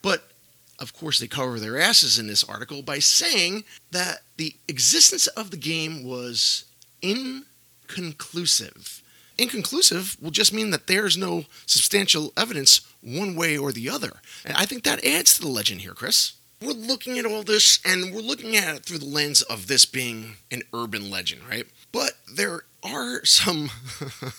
But 0.00 0.30
of 0.78 0.94
course, 0.94 1.18
they 1.18 1.26
cover 1.26 1.60
their 1.60 1.78
asses 1.78 2.18
in 2.18 2.26
this 2.26 2.42
article 2.42 2.80
by 2.80 3.00
saying 3.00 3.64
that 3.90 4.20
the 4.38 4.56
existence 4.66 5.26
of 5.26 5.50
the 5.50 5.58
game 5.58 6.02
was 6.02 6.64
inconclusive. 7.02 9.02
Inconclusive 9.36 10.16
will 10.22 10.30
just 10.30 10.54
mean 10.54 10.70
that 10.70 10.86
there's 10.86 11.18
no 11.18 11.44
substantial 11.66 12.32
evidence 12.34 12.80
one 13.02 13.36
way 13.36 13.58
or 13.58 13.72
the 13.72 13.90
other. 13.90 14.22
And 14.42 14.56
I 14.56 14.64
think 14.64 14.84
that 14.84 15.04
adds 15.04 15.34
to 15.34 15.42
the 15.42 15.48
legend 15.48 15.82
here, 15.82 15.92
Chris. 15.92 16.32
We're 16.64 16.72
looking 16.72 17.18
at 17.18 17.26
all 17.26 17.42
this 17.42 17.78
and 17.84 18.14
we're 18.14 18.22
looking 18.22 18.56
at 18.56 18.76
it 18.76 18.84
through 18.84 18.98
the 18.98 19.04
lens 19.04 19.42
of 19.42 19.66
this 19.66 19.84
being 19.84 20.36
an 20.50 20.62
urban 20.72 21.10
legend, 21.10 21.42
right? 21.46 21.66
But 21.92 22.12
there 22.32 22.64
are 22.82 23.24
some 23.24 23.70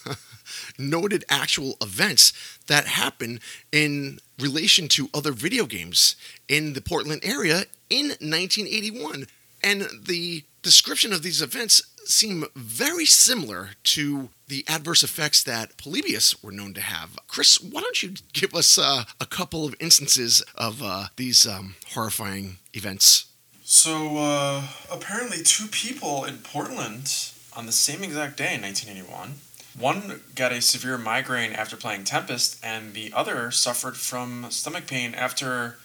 noted 0.79 1.23
actual 1.29 1.75
events 1.81 2.33
that 2.65 2.88
happen 2.88 3.39
in 3.71 4.19
relation 4.39 4.88
to 4.89 5.09
other 5.13 5.31
video 5.31 5.65
games 5.65 6.15
in 6.47 6.73
the 6.73 6.81
Portland 6.81 7.21
area 7.23 7.65
in 7.89 8.07
1981. 8.07 9.27
And 9.63 9.88
the 10.05 10.43
description 10.65 11.13
of 11.13 11.21
these 11.21 11.43
events 11.43 11.84
seem 12.06 12.43
very 12.56 13.06
similar 13.06 13.69
to 13.84 14.30
the 14.47 14.65
adverse 14.67 15.04
effects 15.04 15.43
that 15.43 15.78
Polybius 15.78 16.41
were 16.43 16.51
known 16.51 16.73
to 16.73 16.82
have. 16.82 17.19
Chris, 17.28 17.62
why 17.62 17.82
don't 17.82 18.01
you 18.01 18.15
give 18.34 18.56
us 18.56 18.80
uh, 18.80 19.04
a 19.21 19.28
couple 19.28 19.63
of 19.65 19.75
instances 19.80 20.43
of 20.56 20.82
uh, 20.82 21.06
these 21.17 21.45
um, 21.47 21.75
horrifying 21.93 22.58
events? 22.73 23.28
So, 23.63 24.17
uh, 24.17 24.63
apparently, 24.91 25.43
two 25.43 25.67
people 25.67 26.25
in 26.25 26.38
Portland 26.38 27.12
on 27.56 27.67
the 27.67 27.71
same 27.71 28.04
exact 28.04 28.38
day 28.38 28.56
in 28.56 28.62
1981 28.62 29.36
one 29.78 30.21
got 30.36 30.54
a 30.54 30.62
severe 30.62 30.97
migraine 30.97 31.51
after 31.51 31.75
playing 31.75 32.06
Tempest, 32.06 32.63
and 32.63 32.93
the 32.93 33.12
other 33.13 33.51
suffered 33.51 33.97
from 33.97 34.47
stomach 34.49 34.88
pain 34.88 35.13
after 35.13 35.78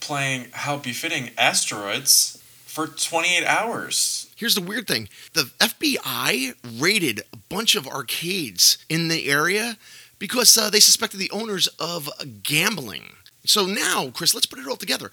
playing 0.00 0.48
How 0.52 0.76
Befitting 0.76 1.30
Asteroids 1.38 2.42
for 2.66 2.86
28 2.86 3.46
hours. 3.46 4.19
Here's 4.40 4.54
the 4.54 4.62
weird 4.62 4.88
thing 4.88 5.10
the 5.34 5.50
FBI 5.60 6.54
raided 6.80 7.20
a 7.30 7.36
bunch 7.50 7.74
of 7.74 7.86
arcades 7.86 8.78
in 8.88 9.08
the 9.08 9.28
area 9.28 9.76
because 10.18 10.56
uh, 10.56 10.70
they 10.70 10.80
suspected 10.80 11.18
the 11.18 11.30
owners 11.30 11.66
of 11.78 12.08
gambling. 12.42 13.12
So 13.44 13.66
now, 13.66 14.08
Chris, 14.08 14.34
let's 14.34 14.46
put 14.46 14.58
it 14.58 14.66
all 14.66 14.76
together 14.76 15.10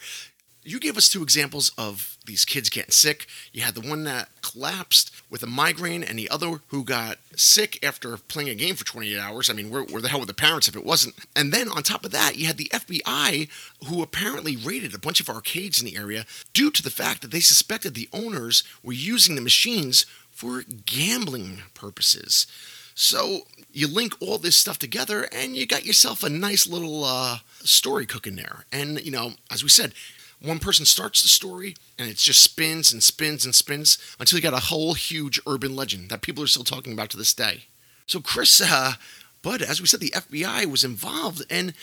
you 0.68 0.82
gave 0.82 0.98
us 0.98 1.08
two 1.08 1.24
examples 1.24 1.72
of 1.78 2.18
these 2.26 2.44
kids 2.44 2.70
getting 2.70 2.92
sick. 2.92 3.26
You 3.54 3.62
had 3.62 3.74
the 3.74 3.88
one 3.88 4.04
that 4.04 4.28
collapsed 4.42 5.12
with 5.30 5.42
a 5.42 5.48
migraine, 5.48 6.04
and 6.04 6.20
the 6.20 6.30
other 6.30 6.60
who 6.68 6.84
got 6.84 7.20
sick 7.38 7.80
after 7.82 8.18
playing 8.18 8.50
a 8.50 8.56
game 8.56 8.76
for 8.76 8.84
28 8.84 9.18
hours. 9.18 9.50
I 9.50 9.54
mean, 9.54 9.70
where, 9.70 9.84
where 9.84 10.02
the 10.02 10.10
hell 10.10 10.20
were 10.20 10.26
the 10.26 10.34
parents 10.34 10.68
if 10.68 10.76
it 10.76 10.84
wasn't? 10.84 11.16
And 11.38 11.54
then 11.54 11.70
on 11.70 11.84
top 11.84 12.04
of 12.04 12.12
that, 12.12 12.36
you 12.36 12.48
had 12.48 12.58
the 12.58 12.70
FBI 12.74 13.48
who 13.88 14.02
apparently 14.02 14.58
raided 14.58 14.94
a 14.94 15.00
bunch 15.00 15.22
of 15.22 15.30
arcades 15.30 15.80
in 15.80 15.86
the 15.86 15.96
area 15.96 16.26
due 16.54 16.70
to 16.72 16.84
the 16.84 16.92
fact 16.92 17.22
that 17.22 17.32
they 17.32 17.40
suspected 17.40 17.94
the 17.94 18.10
owners 18.12 18.64
were 18.84 18.94
using 18.94 19.36
the 19.36 19.42
machines 19.42 20.06
for 20.30 20.64
gambling 20.86 21.62
purposes. 21.74 22.46
So 22.94 23.42
you 23.72 23.88
link 23.88 24.16
all 24.20 24.38
this 24.38 24.58
stuff 24.58 24.80
together, 24.80 25.30
and 25.32 25.56
you 25.56 25.66
got 25.66 25.86
yourself 25.86 26.24
a 26.24 26.30
nice 26.30 26.68
little 26.68 27.04
uh, 27.04 27.38
story 27.60 28.06
cooking 28.06 28.36
there. 28.36 28.66
And 28.72 29.00
you 29.06 29.12
know, 29.12 29.34
as 29.52 29.64
we 29.64 29.70
said, 29.70 29.94
one 30.42 30.60
person 30.60 30.86
starts 30.86 31.22
the 31.22 31.28
story 31.28 31.76
and 31.98 32.10
it 32.10 32.18
just 32.18 32.44
spins 32.44 32.94
and 32.94 33.04
spins 33.04 33.46
and 33.46 33.56
spins 33.56 33.98
until 34.20 34.38
you 34.38 34.44
got 34.44 34.54
a 34.54 34.68
whole 34.68 34.94
huge 34.94 35.40
urban 35.48 35.76
legend 35.76 36.10
that 36.10 36.22
people 36.22 36.44
are 36.44 36.48
still 36.48 36.64
talking 36.64 36.94
about 36.94 37.10
to 37.10 37.18
this 37.18 37.34
day. 37.34 37.66
So, 38.06 38.22
Chris, 38.22 38.62
uh, 38.62 38.94
Bud, 39.42 39.62
as 39.62 39.82
we 39.82 39.88
said, 39.88 40.00
the 40.00 40.14
FBI 40.16 40.66
was 40.66 40.84
involved, 40.84 41.44
and 41.50 41.74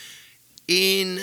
in 0.67 1.21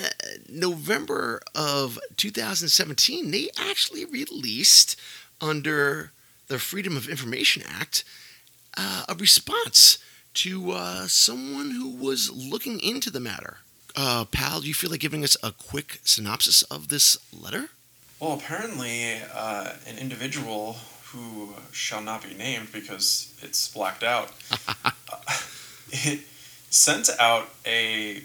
November 0.47 1.41
of 1.55 1.97
2017, 2.17 3.31
they 3.31 3.49
actually 3.57 4.05
released, 4.05 4.99
under 5.41 6.11
the 6.47 6.59
Freedom 6.59 6.95
of 6.95 7.09
Information 7.09 7.63
Act, 7.67 8.03
uh, 8.77 9.05
a 9.09 9.15
response 9.15 9.97
to 10.35 10.71
uh, 10.71 11.07
someone 11.07 11.71
who 11.71 11.89
was 11.89 12.29
looking 12.31 12.79
into 12.79 13.09
the 13.09 13.19
matter. 13.19 13.57
Uh, 13.95 14.25
pal, 14.25 14.61
do 14.61 14.67
you 14.67 14.73
feel 14.73 14.89
like 14.89 14.99
giving 14.99 15.23
us 15.23 15.37
a 15.43 15.51
quick 15.51 15.99
synopsis 16.03 16.63
of 16.63 16.87
this 16.87 17.17
letter? 17.33 17.69
Well, 18.19 18.33
apparently, 18.33 19.15
uh, 19.33 19.73
an 19.87 19.97
individual 19.97 20.77
who 21.05 21.55
shall 21.71 22.01
not 22.01 22.23
be 22.23 22.33
named 22.33 22.71
because 22.71 23.33
it's 23.41 23.67
blacked 23.73 24.03
out, 24.03 24.31
uh, 24.85 24.91
it 25.91 26.21
sent 26.69 27.09
out 27.19 27.49
a 27.65 28.21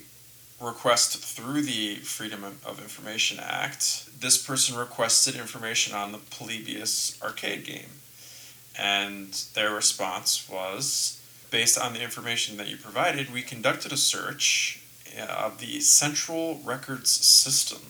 request 0.61 1.18
through 1.18 1.62
the 1.62 1.96
Freedom 1.96 2.44
of 2.44 2.81
Information 2.81 3.38
Act. 3.40 4.20
This 4.20 4.38
person 4.44 4.76
requested 4.76 5.35
information 5.35 5.94
on 5.94 6.12
the 6.12 6.18
Polybius 6.18 7.20
arcade 7.22 7.64
game. 7.64 7.90
And 8.79 9.33
their 9.55 9.74
response 9.74 10.48
was 10.48 11.20
based 11.50 11.79
on 11.79 11.92
the 11.92 12.02
information 12.02 12.57
that 12.57 12.68
you 12.68 12.76
provided, 12.76 13.33
we 13.33 13.42
conducted 13.42 13.92
a 13.92 13.96
search 13.96 14.83
of 15.24 15.59
the 15.59 15.81
Central 15.81 16.61
Records 16.64 17.11
System. 17.11 17.81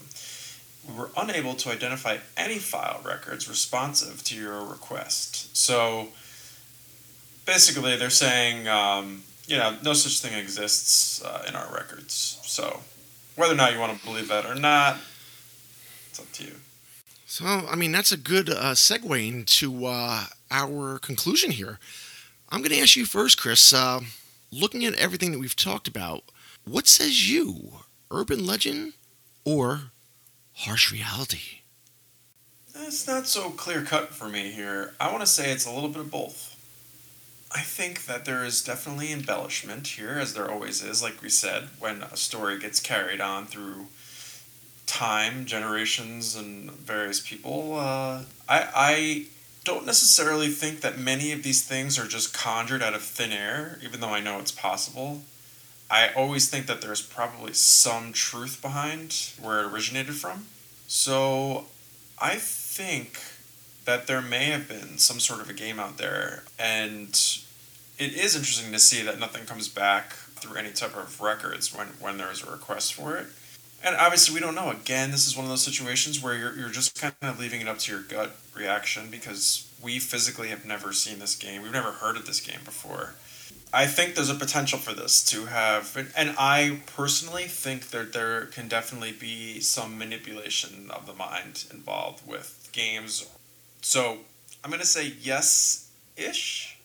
We 0.89 0.99
were 0.99 1.11
unable 1.17 1.55
to 1.55 1.71
identify 1.71 2.19
any 2.37 2.59
file 2.59 3.01
records 3.05 3.49
responsive 3.49 4.23
to 4.25 4.37
your 4.37 4.65
request. 4.65 5.57
So 5.57 6.09
basically, 7.45 7.97
they're 7.97 8.11
saying, 8.11 8.69
um, 8.69 9.23
you 9.47 9.57
know, 9.57 9.77
no 9.83 9.93
such 9.93 10.21
thing 10.21 10.39
exists 10.39 11.23
uh, 11.25 11.45
in 11.49 11.57
our 11.57 11.73
records. 11.73 12.39
So 12.45 12.81
whether 13.35 13.53
or 13.53 13.57
not 13.57 13.73
you 13.73 13.81
want 13.81 13.99
to 13.99 14.05
believe 14.05 14.29
that 14.29 14.47
or 14.47 14.55
not, 14.55 14.99
it's 16.11 16.21
up 16.21 16.31
to 16.33 16.45
you. 16.45 16.55
So, 17.27 17.45
I 17.45 17.75
mean, 17.75 17.93
that's 17.93 18.13
a 18.13 18.17
good 18.17 18.49
uh, 18.49 18.73
segue 18.73 19.29
into 19.29 19.87
uh, 19.87 20.27
our 20.51 20.99
conclusion 21.01 21.51
here. 21.51 21.79
I'm 22.49 22.61
going 22.61 22.71
to 22.71 22.81
ask 22.81 22.97
you 22.97 23.05
first, 23.05 23.39
Chris. 23.41 23.73
Uh, 23.73 24.01
looking 24.53 24.85
at 24.85 24.95
everything 24.95 25.33
that 25.33 25.39
we've 25.39 25.57
talked 25.57 25.89
about, 25.89 26.23
what 26.69 26.87
says 26.87 27.31
you, 27.31 27.73
urban 28.11 28.45
legend 28.45 28.95
or 29.45 29.93
harsh 30.55 30.93
reality? 30.93 31.61
It's 32.75 33.07
not 33.07 33.27
so 33.27 33.51
clear 33.51 33.83
cut 33.83 34.11
for 34.11 34.29
me 34.29 34.51
here. 34.53 34.95
I 35.01 35.11
want 35.11 35.23
to 35.23 35.27
say 35.27 35.51
it's 35.51 35.67
a 35.67 35.73
little 35.73 35.89
bit 35.89 36.01
of 36.03 36.11
both. 36.11 36.53
I 37.55 37.61
think 37.61 38.07
that 38.07 38.25
there 38.25 38.45
is 38.45 38.63
definitely 38.63 39.13
embellishment 39.13 39.87
here, 39.87 40.19
as 40.21 40.35
there 40.35 40.51
always 40.51 40.83
is, 40.83 41.03
like 41.03 41.23
we 41.23 41.31
said, 41.31 41.69
when 41.79 42.03
a 42.03 42.17
story 42.17 42.59
gets 42.59 42.81
carried 42.81 43.21
on 43.21 43.47
through 43.47 43.87
time, 44.87 45.47
generations, 45.47 46.35
and 46.37 46.71
various 46.71 47.21
people. 47.21 47.77
Uh, 47.77 48.23
I, 48.49 48.69
I 48.75 49.27
don't 49.65 49.87
necessarily 49.87 50.49
think 50.49 50.81
that 50.81 50.99
many 50.99 51.33
of 51.33 51.43
these 51.43 51.65
things 51.65 51.99
are 51.99 52.07
just 52.07 52.35
conjured 52.35 52.83
out 52.83 52.95
of 52.95 53.03
thin 53.03 53.33
air, 53.33 53.79
even 53.83 54.01
though 54.01 54.11
I 54.11 54.21
know 54.21 54.39
it's 54.39 54.53
possible. 54.53 55.23
I 55.91 56.09
always 56.15 56.49
think 56.49 56.67
that 56.67 56.81
there's 56.81 57.03
probably 57.03 57.53
some 57.53 58.13
truth 58.13 58.61
behind 58.61 59.33
where 59.41 59.61
it 59.61 59.73
originated 59.73 60.15
from. 60.15 60.47
So 60.89 61.67
I 62.21 62.37
think 62.37 63.21
that 63.85 64.07
there 64.07 64.21
may 64.21 64.47
have 64.47 64.69
been 64.69 64.99
some 64.99 65.21
sort 65.21 65.41
of 65.41 65.49
a 65.49 65.53
game 65.53 65.79
out 65.79 65.97
there, 65.97 66.43
and 66.59 67.09
it 67.99 68.13
is 68.13 68.35
interesting 68.35 68.73
to 68.73 68.79
see 68.79 69.03
that 69.03 69.21
nothing 69.21 69.47
comes 69.47 69.69
back 69.69 70.13
through 70.13 70.57
any 70.57 70.71
type 70.71 70.97
of 70.97 71.21
records 71.21 71.75
when, 71.75 71.89
when 72.01 72.19
there's 72.19 72.43
a 72.43 72.51
request 72.51 72.95
for 72.95 73.17
it. 73.17 73.27
And 73.85 73.95
obviously, 73.95 74.35
we 74.35 74.41
don't 74.41 74.55
know. 74.55 74.71
Again, 74.71 75.13
this 75.13 75.27
is 75.27 75.37
one 75.37 75.45
of 75.45 75.51
those 75.51 75.63
situations 75.63 76.23
where 76.23 76.35
you're, 76.35 76.57
you're 76.59 76.69
just 76.69 77.01
kind 77.01 77.15
of 77.23 77.39
leaving 77.39 77.61
it 77.61 77.69
up 77.69 77.79
to 77.81 77.93
your 77.93 78.03
gut 78.03 78.37
reaction 78.57 79.09
because 79.11 79.71
we 79.81 79.99
physically 80.01 80.49
have 80.49 80.65
never 80.65 80.93
seen 80.93 81.21
this 81.21 81.37
game. 81.37 81.63
We've 81.63 81.73
never 81.73 81.93
heard 81.93 82.17
of 82.17 82.27
this 82.27 82.41
game 82.41 82.61
before 82.65 83.15
I 83.73 83.87
think 83.87 84.15
there's 84.15 84.31
a 84.31 84.35
potential 84.35 84.79
for 84.79 84.95
this 84.95 85.25
to 85.27 85.47
have, 85.47 85.97
and 86.17 86.35
I 86.39 86.81
personally 86.87 87.45
think 87.45 87.91
that 87.91 88.13
there 88.13 88.47
can 88.47 88.69
definitely 88.69 89.13
be 89.13 89.61
some 89.61 89.99
manipulation 89.99 90.91
of 90.91 91.07
the 91.07 91.13
mind 91.13 91.67
involved 91.71 92.27
with 92.27 92.69
games. 92.73 93.29
So 93.83 94.19
I'm 94.65 94.71
going 94.71 94.81
to 94.81 94.87
say 94.87 95.13
yes 95.21 95.91
ish. 96.17 96.79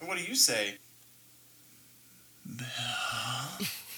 What 0.00 0.18
do 0.18 0.24
you 0.24 0.34
say? 0.34 0.74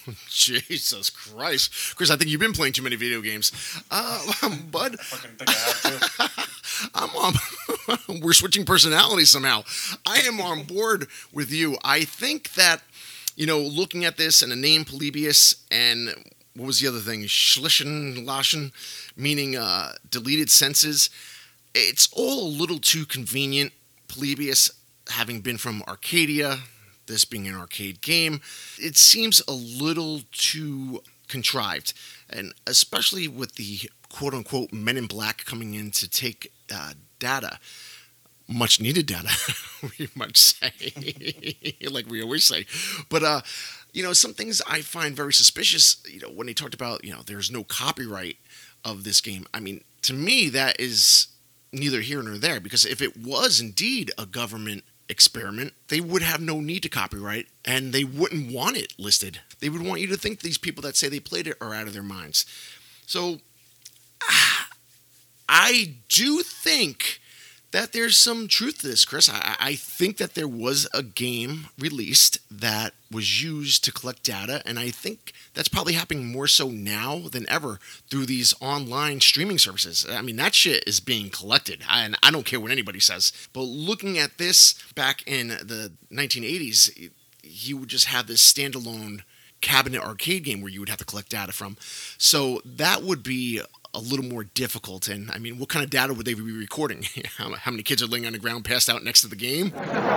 Jesus 0.28 1.10
Christ, 1.10 1.96
Chris! 1.96 2.10
I 2.10 2.16
think 2.16 2.30
you've 2.30 2.40
been 2.40 2.52
playing 2.52 2.74
too 2.74 2.82
many 2.82 2.96
video 2.96 3.22
games, 3.22 3.52
uh, 3.90 4.20
Bud. 4.70 4.96
I 5.00 5.02
fucking 5.02 5.36
think 5.36 5.48
I 5.48 5.52
have 5.52 5.82
to. 5.82 6.90
I'm 6.94 7.10
on. 7.16 7.34
we're 8.20 8.32
switching 8.32 8.64
personalities 8.64 9.30
somehow. 9.30 9.64
I 10.06 10.18
am 10.20 10.40
on 10.40 10.64
board 10.64 11.08
with 11.32 11.50
you. 11.52 11.76
I 11.84 12.04
think 12.04 12.54
that 12.54 12.82
you 13.36 13.46
know, 13.46 13.58
looking 13.58 14.04
at 14.04 14.16
this 14.16 14.42
and 14.42 14.52
the 14.52 14.56
name 14.56 14.84
Polybius 14.84 15.56
and 15.70 16.14
what 16.54 16.66
was 16.66 16.80
the 16.80 16.88
other 16.88 17.00
thing? 17.00 17.22
Schlichen 17.22 18.24
Laschen, 18.24 18.72
meaning 19.16 19.56
uh, 19.56 19.92
deleted 20.08 20.50
senses. 20.50 21.10
It's 21.74 22.08
all 22.12 22.46
a 22.46 22.56
little 22.56 22.78
too 22.78 23.04
convenient. 23.04 23.72
Polybius 24.06 24.70
having 25.10 25.40
been 25.40 25.58
from 25.58 25.82
Arcadia, 25.88 26.58
this 27.06 27.24
being 27.24 27.48
an 27.48 27.56
arcade 27.56 28.00
game, 28.00 28.40
it 28.78 28.96
seems 28.96 29.42
a 29.48 29.52
little 29.52 30.20
too 30.30 31.02
contrived. 31.28 31.92
And 32.30 32.54
especially 32.66 33.26
with 33.26 33.56
the 33.56 33.90
quote 34.08 34.34
unquote 34.34 34.72
men 34.72 34.96
in 34.96 35.06
black 35.06 35.44
coming 35.44 35.74
in 35.74 35.90
to 35.90 36.08
take 36.08 36.52
uh, 36.72 36.92
data, 37.18 37.58
much 38.48 38.80
needed 38.80 39.06
data, 39.06 39.30
we 39.98 40.08
might 40.14 40.36
say, 40.36 40.72
like 41.90 42.06
we 42.06 42.22
always 42.22 42.44
say. 42.44 42.66
But, 43.08 43.22
uh, 43.22 43.40
you 43.92 44.02
know, 44.02 44.12
some 44.12 44.34
things 44.34 44.60
I 44.68 44.80
find 44.80 45.16
very 45.16 45.32
suspicious, 45.32 46.02
you 46.06 46.20
know, 46.20 46.28
when 46.28 46.46
they 46.46 46.54
talked 46.54 46.74
about, 46.74 47.04
you 47.04 47.12
know, 47.12 47.22
there's 47.24 47.50
no 47.50 47.64
copyright 47.64 48.36
of 48.84 49.04
this 49.04 49.20
game. 49.20 49.46
I 49.54 49.60
mean, 49.60 49.82
to 50.02 50.12
me, 50.12 50.48
that 50.50 50.78
is 50.78 51.28
neither 51.72 52.00
here 52.00 52.22
nor 52.22 52.38
there 52.38 52.60
because 52.60 52.84
if 52.84 53.02
it 53.02 53.16
was 53.16 53.60
indeed 53.60 54.10
a 54.16 54.26
government 54.26 54.84
experiment, 55.08 55.72
they 55.88 56.00
would 56.00 56.22
have 56.22 56.40
no 56.40 56.60
need 56.60 56.82
to 56.82 56.88
copyright 56.88 57.46
and 57.64 57.92
they 57.92 58.04
wouldn't 58.04 58.52
want 58.52 58.76
it 58.76 58.94
listed. 58.98 59.40
They 59.60 59.68
would 59.68 59.82
want 59.82 60.00
you 60.00 60.06
to 60.08 60.16
think 60.16 60.40
these 60.40 60.58
people 60.58 60.82
that 60.82 60.96
say 60.96 61.08
they 61.08 61.20
played 61.20 61.46
it 61.46 61.56
are 61.60 61.74
out 61.74 61.86
of 61.86 61.92
their 61.92 62.02
minds. 62.02 62.46
So 63.06 63.40
I 65.48 65.96
do 66.08 66.42
think 66.42 67.20
that 67.74 67.92
there's 67.92 68.16
some 68.16 68.46
truth 68.46 68.78
to 68.78 68.86
this, 68.86 69.04
Chris. 69.04 69.28
I, 69.28 69.56
I, 69.58 69.74
think 69.74 70.18
that 70.18 70.34
there 70.34 70.46
was 70.46 70.88
a 70.94 71.02
game 71.02 71.66
released 71.76 72.38
that 72.48 72.94
was 73.10 73.42
used 73.42 73.82
to 73.82 73.92
collect 73.92 74.22
data, 74.22 74.62
and 74.64 74.78
I 74.78 74.90
think 74.90 75.32
that's 75.54 75.66
probably 75.66 75.94
happening 75.94 76.30
more 76.30 76.46
so 76.46 76.68
now 76.68 77.22
than 77.32 77.50
ever 77.50 77.80
through 78.08 78.26
these 78.26 78.54
online 78.60 79.20
streaming 79.20 79.58
services. 79.58 80.06
I 80.08 80.22
mean, 80.22 80.36
that 80.36 80.54
shit 80.54 80.84
is 80.86 81.00
being 81.00 81.30
collected, 81.30 81.82
and 81.90 82.16
I 82.22 82.30
don't 82.30 82.46
care 82.46 82.60
what 82.60 82.70
anybody 82.70 83.00
says. 83.00 83.32
But 83.52 83.62
looking 83.62 84.18
at 84.18 84.38
this 84.38 84.74
back 84.94 85.26
in 85.26 85.48
the 85.48 85.90
1980s, 86.12 87.10
you 87.42 87.76
would 87.78 87.88
just 87.88 88.06
have 88.06 88.28
this 88.28 88.52
standalone 88.52 89.22
cabinet 89.60 90.00
arcade 90.00 90.44
game 90.44 90.60
where 90.60 90.70
you 90.70 90.78
would 90.78 90.88
have 90.90 90.98
to 90.98 91.04
collect 91.04 91.30
data 91.30 91.50
from. 91.50 91.76
So 92.18 92.60
that 92.64 93.02
would 93.02 93.24
be 93.24 93.60
a 93.94 94.00
little 94.00 94.24
more 94.24 94.44
difficult. 94.44 95.08
And 95.08 95.30
I 95.30 95.38
mean, 95.38 95.58
what 95.58 95.68
kind 95.68 95.84
of 95.84 95.90
data 95.90 96.12
would 96.12 96.26
they 96.26 96.34
be 96.34 96.42
recording? 96.42 97.06
how, 97.38 97.70
many 97.70 97.82
kids 97.82 98.02
are 98.02 98.06
laying 98.06 98.26
on 98.26 98.32
the 98.32 98.38
ground 98.38 98.64
passed 98.64 98.90
out 98.90 99.04
next 99.04 99.22
to 99.22 99.28
the 99.28 99.36
game? 99.36 99.70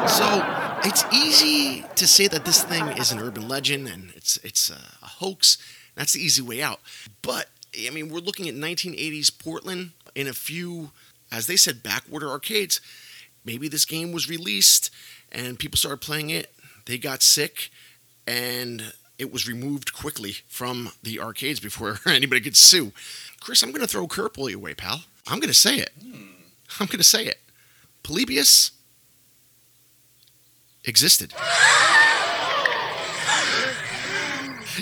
So 0.07 0.43
it's 0.83 1.05
easy 1.13 1.85
to 1.95 2.07
say 2.07 2.27
that 2.27 2.43
this 2.43 2.63
thing 2.63 2.87
is 2.97 3.11
an 3.11 3.19
urban 3.19 3.47
legend 3.47 3.87
and 3.87 4.11
it's 4.15 4.37
it's 4.37 4.69
a 4.69 5.05
hoax. 5.05 5.57
That's 5.95 6.13
the 6.13 6.19
easy 6.19 6.41
way 6.41 6.61
out. 6.61 6.79
But 7.21 7.47
I 7.85 7.91
mean, 7.91 8.09
we're 8.09 8.19
looking 8.19 8.47
at 8.47 8.55
1980s 8.55 9.37
Portland 9.37 9.91
in 10.15 10.27
a 10.27 10.33
few, 10.33 10.91
as 11.31 11.47
they 11.47 11.55
said, 11.55 11.83
backwater 11.83 12.29
arcades. 12.29 12.81
Maybe 13.45 13.69
this 13.69 13.85
game 13.85 14.11
was 14.11 14.27
released 14.27 14.89
and 15.31 15.59
people 15.59 15.77
started 15.77 16.01
playing 16.01 16.31
it. 16.31 16.53
They 16.85 16.97
got 16.97 17.21
sick 17.21 17.69
and 18.25 18.93
it 19.17 19.31
was 19.31 19.47
removed 19.47 19.93
quickly 19.93 20.35
from 20.47 20.91
the 21.03 21.19
arcades 21.19 21.59
before 21.59 21.99
anybody 22.05 22.41
could 22.41 22.55
sue. 22.55 22.91
Chris, 23.39 23.63
I'm 23.63 23.71
going 23.71 23.81
to 23.81 23.87
throw 23.87 24.05
a 24.05 24.07
curveball 24.07 24.49
your 24.49 24.59
way, 24.59 24.73
pal. 24.73 25.03
I'm 25.27 25.39
going 25.39 25.49
to 25.49 25.53
say 25.53 25.77
it. 25.77 25.91
Hmm. 26.01 26.27
I'm 26.79 26.87
going 26.87 26.99
to 26.99 27.03
say 27.03 27.25
it. 27.25 27.39
Polybius 28.03 28.71
existed. 30.85 31.33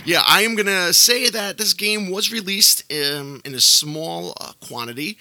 yeah, 0.05 0.21
I 0.25 0.41
am 0.41 0.55
going 0.55 0.67
to 0.67 0.93
say 0.93 1.29
that 1.29 1.57
this 1.57 1.73
game 1.73 2.11
was 2.11 2.31
released 2.31 2.91
um, 2.91 3.41
in 3.45 3.55
a 3.55 3.61
small 3.61 4.33
uh, 4.39 4.51
quantity 4.59 5.17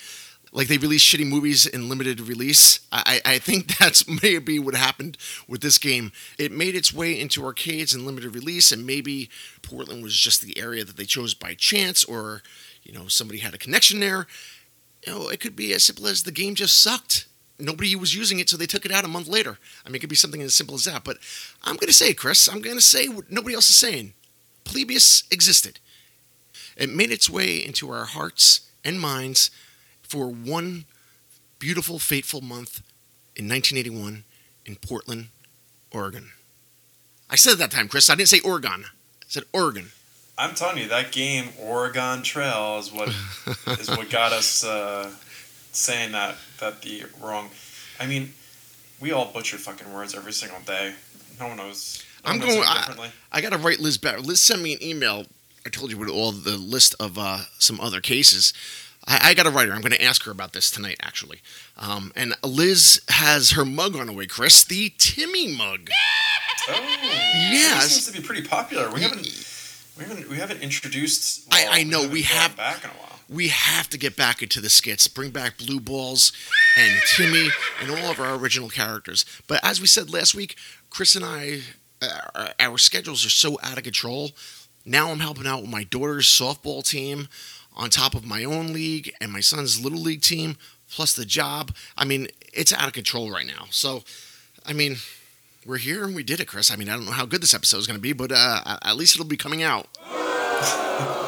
like 0.54 0.68
they 0.68 0.78
release 0.78 1.02
shitty 1.02 1.26
movies 1.26 1.66
in 1.66 1.88
limited 1.88 2.20
release. 2.20 2.78
I, 2.92 3.20
I 3.24 3.38
think 3.38 3.76
that's 3.78 4.08
maybe 4.22 4.58
what 4.58 4.74
happened 4.74 5.18
with 5.48 5.60
this 5.60 5.76
game. 5.76 6.12
It 6.38 6.52
made 6.52 6.76
its 6.76 6.94
way 6.94 7.20
into 7.20 7.44
arcades 7.44 7.94
in 7.94 8.06
limited 8.06 8.34
release, 8.34 8.70
and 8.72 8.86
maybe 8.86 9.28
Portland 9.62 10.02
was 10.02 10.16
just 10.16 10.40
the 10.40 10.58
area 10.58 10.84
that 10.84 10.96
they 10.96 11.04
chose 11.04 11.34
by 11.34 11.54
chance, 11.54 12.04
or 12.04 12.42
you 12.84 12.92
know 12.94 13.08
somebody 13.08 13.40
had 13.40 13.52
a 13.52 13.58
connection 13.58 14.00
there. 14.00 14.26
You 15.04 15.12
know, 15.12 15.28
it 15.28 15.40
could 15.40 15.56
be 15.56 15.74
as 15.74 15.84
simple 15.84 16.06
as 16.06 16.22
the 16.22 16.32
game 16.32 16.54
just 16.54 16.80
sucked. 16.80 17.26
Nobody 17.58 17.94
was 17.94 18.14
using 18.14 18.38
it, 18.38 18.48
so 18.48 18.56
they 18.56 18.66
took 18.66 18.86
it 18.86 18.92
out 18.92 19.04
a 19.04 19.08
month 19.08 19.28
later. 19.28 19.58
I 19.84 19.88
mean, 19.88 19.96
it 19.96 19.98
could 20.00 20.08
be 20.08 20.16
something 20.16 20.40
as 20.40 20.54
simple 20.54 20.76
as 20.76 20.84
that. 20.84 21.04
But 21.04 21.18
I'm 21.62 21.76
to 21.76 21.92
say, 21.92 22.14
Chris, 22.14 22.48
I'm 22.48 22.62
to 22.62 22.80
say 22.80 23.08
what 23.08 23.30
nobody 23.30 23.54
else 23.54 23.70
is 23.70 23.76
saying. 23.76 24.14
Polybius 24.64 25.24
existed. 25.30 25.78
It 26.76 26.90
made 26.90 27.10
its 27.12 27.28
way 27.30 27.56
into 27.56 27.90
our 27.90 28.06
hearts 28.06 28.68
and 28.84 29.00
minds 29.00 29.50
for 30.14 30.28
one 30.28 30.84
beautiful, 31.58 31.98
fateful 31.98 32.40
month 32.40 32.82
in 33.34 33.48
1981 33.48 34.22
in 34.64 34.76
Portland, 34.76 35.26
Oregon. 35.90 36.30
I 37.28 37.34
said 37.34 37.54
it 37.54 37.58
that 37.58 37.72
time, 37.72 37.88
Chris. 37.88 38.08
I 38.08 38.14
didn't 38.14 38.28
say 38.28 38.38
Oregon. 38.38 38.84
I 38.84 39.24
said 39.26 39.42
Oregon. 39.52 39.90
I'm 40.38 40.54
telling 40.54 40.78
you, 40.78 40.86
that 40.86 41.10
game, 41.10 41.48
Oregon 41.60 42.22
Trail, 42.22 42.78
is 42.78 42.92
what 42.92 43.08
is 43.80 43.88
what 43.88 44.08
got 44.08 44.32
us 44.32 44.62
uh, 44.62 45.10
saying 45.72 46.12
that 46.12 46.36
that 46.60 46.82
the 46.82 47.06
wrong. 47.20 47.50
I 47.98 48.06
mean, 48.06 48.34
we 49.00 49.10
all 49.10 49.32
butcher 49.32 49.56
fucking 49.56 49.92
words 49.92 50.14
every 50.14 50.32
single 50.32 50.60
day. 50.60 50.94
No 51.40 51.48
one 51.48 51.56
knows. 51.56 52.04
No 52.24 52.30
I'm 52.30 52.38
going. 52.38 52.62
I, 52.62 53.10
I 53.32 53.40
got 53.40 53.50
to 53.50 53.58
write 53.58 53.80
Liz 53.80 53.98
back. 53.98 54.20
Liz 54.20 54.40
sent 54.40 54.62
me 54.62 54.74
an 54.74 54.82
email. 54.82 55.26
I 55.66 55.70
told 55.70 55.90
you 55.90 55.98
with 55.98 56.08
all 56.08 56.30
the 56.30 56.56
list 56.56 56.94
of 57.00 57.18
uh, 57.18 57.38
some 57.58 57.80
other 57.80 58.00
cases. 58.00 58.52
I, 59.06 59.30
I 59.30 59.34
got 59.34 59.46
a 59.46 59.50
writer. 59.50 59.72
I'm 59.72 59.80
going 59.80 59.92
to 59.92 60.02
ask 60.02 60.24
her 60.24 60.30
about 60.30 60.52
this 60.52 60.70
tonight, 60.70 60.96
actually. 61.02 61.40
Um, 61.76 62.12
and 62.16 62.34
Liz 62.42 63.02
has 63.08 63.52
her 63.52 63.64
mug 63.64 63.96
on 63.96 64.06
the 64.06 64.12
way, 64.12 64.26
Chris, 64.26 64.64
the 64.64 64.92
Timmy 64.98 65.56
mug. 65.56 65.90
Oh, 66.68 66.98
yeah, 67.34 67.80
seems 67.80 68.06
to 68.06 68.12
be 68.12 68.26
pretty 68.26 68.46
popular. 68.46 68.90
We 68.90 69.02
haven't, 69.02 69.26
we 69.98 70.04
haven't, 70.04 70.30
we 70.30 70.36
haven't 70.36 70.62
introduced. 70.62 71.48
Well, 71.50 71.70
I, 71.70 71.80
I 71.80 71.82
know 71.84 72.02
we, 72.02 72.08
we 72.08 72.22
have 72.22 72.56
back 72.56 72.84
in 72.84 72.90
a 72.90 72.94
while. 72.94 73.20
We 73.28 73.48
have 73.48 73.88
to 73.90 73.98
get 73.98 74.16
back 74.16 74.42
into 74.42 74.60
the 74.60 74.68
skits, 74.68 75.08
bring 75.08 75.30
back 75.30 75.56
Blue 75.58 75.80
Balls 75.80 76.32
and 76.78 77.00
Timmy 77.16 77.48
and 77.80 77.90
all 77.90 78.10
of 78.10 78.20
our 78.20 78.34
original 78.34 78.68
characters. 78.68 79.24
But 79.46 79.60
as 79.62 79.80
we 79.80 79.86
said 79.86 80.12
last 80.12 80.34
week, 80.34 80.56
Chris 80.90 81.16
and 81.16 81.24
I, 81.24 81.60
uh, 82.02 82.50
our 82.60 82.76
schedules 82.76 83.24
are 83.24 83.30
so 83.30 83.58
out 83.62 83.78
of 83.78 83.84
control. 83.84 84.32
Now 84.84 85.10
I'm 85.10 85.20
helping 85.20 85.46
out 85.46 85.62
with 85.62 85.70
my 85.70 85.84
daughter's 85.84 86.26
softball 86.26 86.86
team 86.86 87.28
on 87.74 87.90
top 87.90 88.14
of 88.14 88.24
my 88.24 88.44
own 88.44 88.72
league 88.72 89.12
and 89.20 89.32
my 89.32 89.40
son's 89.40 89.82
little 89.82 89.98
league 90.00 90.22
team, 90.22 90.56
plus 90.90 91.12
the 91.12 91.24
job. 91.24 91.74
I 91.96 92.04
mean, 92.04 92.28
it's 92.52 92.72
out 92.72 92.86
of 92.86 92.92
control 92.92 93.30
right 93.30 93.46
now. 93.46 93.66
So, 93.70 94.04
I 94.64 94.72
mean, 94.72 94.96
we're 95.66 95.78
here 95.78 96.04
and 96.04 96.14
we 96.14 96.22
did 96.22 96.40
it, 96.40 96.46
Chris. 96.46 96.70
I 96.70 96.76
mean, 96.76 96.88
I 96.88 96.94
don't 96.94 97.06
know 97.06 97.12
how 97.12 97.26
good 97.26 97.42
this 97.42 97.54
episode 97.54 97.78
is 97.78 97.86
going 97.86 97.98
to 97.98 98.02
be, 98.02 98.12
but 98.12 98.30
uh, 98.32 98.78
at 98.82 98.96
least 98.96 99.16
it'll 99.16 99.26
be 99.26 99.36
coming 99.36 99.62
out. 99.62 99.88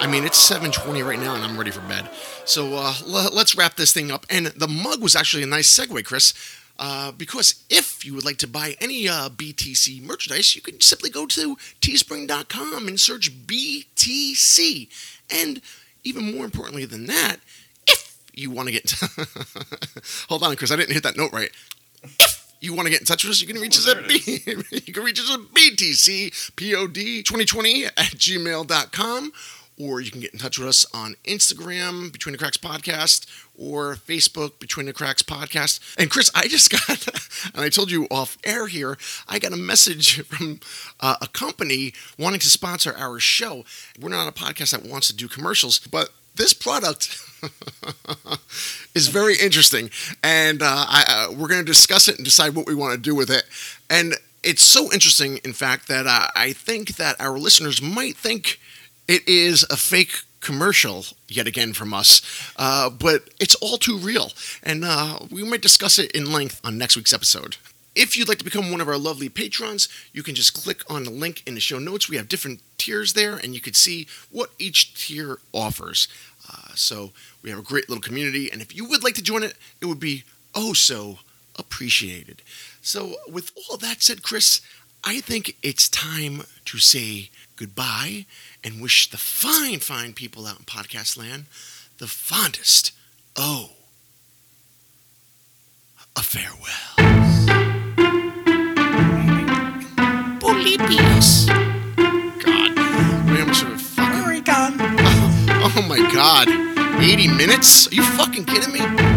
I 0.00 0.06
mean, 0.06 0.24
it's 0.24 0.50
7:20 0.50 1.06
right 1.06 1.18
now, 1.18 1.34
and 1.34 1.42
I'm 1.42 1.56
ready 1.56 1.70
for 1.70 1.80
bed. 1.82 2.10
So 2.44 2.74
uh, 2.74 2.92
l- 3.06 3.30
let's 3.32 3.56
wrap 3.56 3.76
this 3.76 3.92
thing 3.92 4.10
up. 4.10 4.26
And 4.28 4.46
the 4.48 4.68
mug 4.68 5.00
was 5.02 5.16
actually 5.16 5.44
a 5.44 5.46
nice 5.46 5.74
segue, 5.74 6.04
Chris. 6.04 6.34
Uh, 6.78 7.12
because 7.12 7.64
if 7.70 8.04
you 8.04 8.14
would 8.14 8.24
like 8.24 8.38
to 8.38 8.48
buy 8.48 8.74
any 8.80 9.08
uh, 9.08 9.28
BTC 9.28 10.02
merchandise, 10.02 10.56
you 10.56 10.62
can 10.62 10.80
simply 10.80 11.08
go 11.08 11.26
to 11.26 11.56
teespring.com 11.80 12.88
and 12.88 12.98
search 12.98 13.30
BTC. 13.46 14.88
And 15.30 15.60
even 16.02 16.34
more 16.34 16.44
importantly 16.44 16.84
than 16.84 17.06
that, 17.06 17.36
if 17.86 18.18
you 18.32 18.50
want 18.50 18.68
to 18.68 18.72
get. 18.72 18.90
Hold 20.28 20.42
on, 20.42 20.56
Chris, 20.56 20.72
I 20.72 20.76
didn't 20.76 20.94
hit 20.94 21.04
that 21.04 21.16
note 21.16 21.32
right. 21.32 21.50
If 22.02 22.56
you 22.60 22.74
want 22.74 22.86
to 22.86 22.90
get 22.90 23.00
in 23.00 23.06
touch 23.06 23.24
with 23.24 23.30
us, 23.30 23.40
you 23.40 23.46
can 23.46 23.60
reach 23.60 23.78
us 23.78 23.88
at 23.88 24.08
B- 24.08 24.42
you 24.86 24.92
can 24.92 25.04
reach 25.04 25.20
us 25.20 25.32
at 25.32 25.40
BTC 25.40 26.56
POD 26.56 27.24
2020 27.24 27.84
at 27.84 27.92
gmail.com 27.94 29.32
or 29.78 30.00
you 30.00 30.10
can 30.10 30.20
get 30.20 30.32
in 30.32 30.38
touch 30.38 30.58
with 30.58 30.68
us 30.68 30.86
on 30.94 31.16
Instagram, 31.24 32.12
Between 32.12 32.32
the 32.32 32.38
Cracks 32.38 32.56
Podcast, 32.56 33.26
or 33.58 33.96
Facebook, 33.96 34.58
Between 34.58 34.86
the 34.86 34.92
Cracks 34.92 35.22
Podcast. 35.22 35.80
And 35.98 36.10
Chris, 36.10 36.30
I 36.34 36.48
just 36.48 36.70
got, 36.86 37.08
and 37.54 37.64
I 37.64 37.68
told 37.68 37.90
you 37.90 38.06
off 38.10 38.38
air 38.44 38.66
here, 38.66 38.96
I 39.28 39.38
got 39.38 39.52
a 39.52 39.56
message 39.56 40.20
from 40.22 40.60
uh, 41.00 41.16
a 41.20 41.26
company 41.28 41.92
wanting 42.18 42.40
to 42.40 42.50
sponsor 42.50 42.94
our 42.96 43.18
show. 43.18 43.64
We're 44.00 44.10
not 44.10 44.28
a 44.28 44.32
podcast 44.32 44.70
that 44.70 44.88
wants 44.88 45.08
to 45.08 45.16
do 45.16 45.28
commercials, 45.28 45.78
but 45.78 46.10
this 46.36 46.52
product 46.52 47.16
is 48.94 49.08
very 49.08 49.36
interesting, 49.36 49.90
and 50.22 50.62
uh, 50.62 50.86
I, 50.88 51.04
uh, 51.06 51.32
we're 51.32 51.46
going 51.46 51.60
to 51.60 51.64
discuss 51.64 52.08
it 52.08 52.16
and 52.16 52.24
decide 52.24 52.56
what 52.56 52.66
we 52.66 52.74
want 52.74 52.92
to 52.94 52.98
do 52.98 53.14
with 53.14 53.30
it. 53.30 53.44
And 53.88 54.14
it's 54.42 54.62
so 54.62 54.92
interesting, 54.92 55.38
in 55.44 55.52
fact, 55.52 55.88
that 55.88 56.06
uh, 56.06 56.28
I 56.34 56.52
think 56.52 56.96
that 56.96 57.20
our 57.20 57.38
listeners 57.38 57.80
might 57.80 58.16
think 58.16 58.58
it 59.08 59.26
is 59.28 59.64
a 59.70 59.76
fake 59.76 60.22
commercial 60.40 61.04
yet 61.28 61.46
again 61.46 61.72
from 61.72 61.94
us, 61.94 62.20
uh, 62.56 62.90
but 62.90 63.22
it's 63.40 63.54
all 63.56 63.78
too 63.78 63.96
real, 63.96 64.30
and 64.62 64.84
uh, 64.84 65.18
we 65.30 65.42
might 65.42 65.62
discuss 65.62 65.98
it 65.98 66.10
in 66.12 66.32
length 66.32 66.60
on 66.64 66.78
next 66.78 66.96
week's 66.96 67.12
episode. 67.12 67.56
If 67.94 68.16
you'd 68.16 68.28
like 68.28 68.38
to 68.38 68.44
become 68.44 68.70
one 68.72 68.80
of 68.80 68.88
our 68.88 68.98
lovely 68.98 69.28
patrons, 69.28 69.88
you 70.12 70.22
can 70.22 70.34
just 70.34 70.52
click 70.52 70.82
on 70.90 71.04
the 71.04 71.10
link 71.10 71.42
in 71.46 71.54
the 71.54 71.60
show 71.60 71.78
notes. 71.78 72.08
We 72.08 72.16
have 72.16 72.28
different 72.28 72.60
tiers 72.76 73.12
there, 73.12 73.36
and 73.36 73.54
you 73.54 73.60
can 73.60 73.74
see 73.74 74.08
what 74.30 74.50
each 74.58 74.94
tier 74.94 75.38
offers. 75.52 76.08
Uh, 76.50 76.74
so 76.74 77.12
we 77.42 77.50
have 77.50 77.58
a 77.58 77.62
great 77.62 77.88
little 77.88 78.02
community, 78.02 78.50
and 78.50 78.60
if 78.60 78.74
you 78.74 78.84
would 78.88 79.04
like 79.04 79.14
to 79.14 79.22
join 79.22 79.42
it, 79.42 79.54
it 79.80 79.86
would 79.86 80.00
be 80.00 80.24
oh 80.54 80.72
so 80.72 81.18
appreciated. 81.56 82.42
So, 82.82 83.14
with 83.30 83.52
all 83.70 83.76
that 83.78 84.02
said, 84.02 84.22
Chris, 84.22 84.60
I 85.04 85.20
think 85.20 85.56
it's 85.62 85.88
time 85.88 86.42
to 86.64 86.78
say 86.78 87.30
goodbye 87.56 88.26
and 88.62 88.80
wish 88.82 89.10
the 89.10 89.16
fine, 89.16 89.78
fine 89.80 90.12
people 90.12 90.46
out 90.46 90.58
in 90.58 90.64
podcast 90.64 91.16
land 91.16 91.46
the 91.98 92.06
fondest, 92.06 92.92
oh, 93.36 93.70
a 96.16 96.22
farewell. 96.22 96.94
Polybius. 100.40 101.46
God, 102.44 103.30
we 103.30 103.40
almost 103.40 103.60
sort 103.60 103.72
of 103.72 103.80
fucking. 103.80 104.22
Oregon. 104.22 104.80
Oh 105.76 105.82
my 105.88 105.98
god. 106.12 106.48
80 107.02 107.28
minutes? 107.28 107.88
Are 107.88 107.94
you 107.94 108.02
fucking 108.02 108.44
kidding 108.44 108.72
me? 108.72 109.13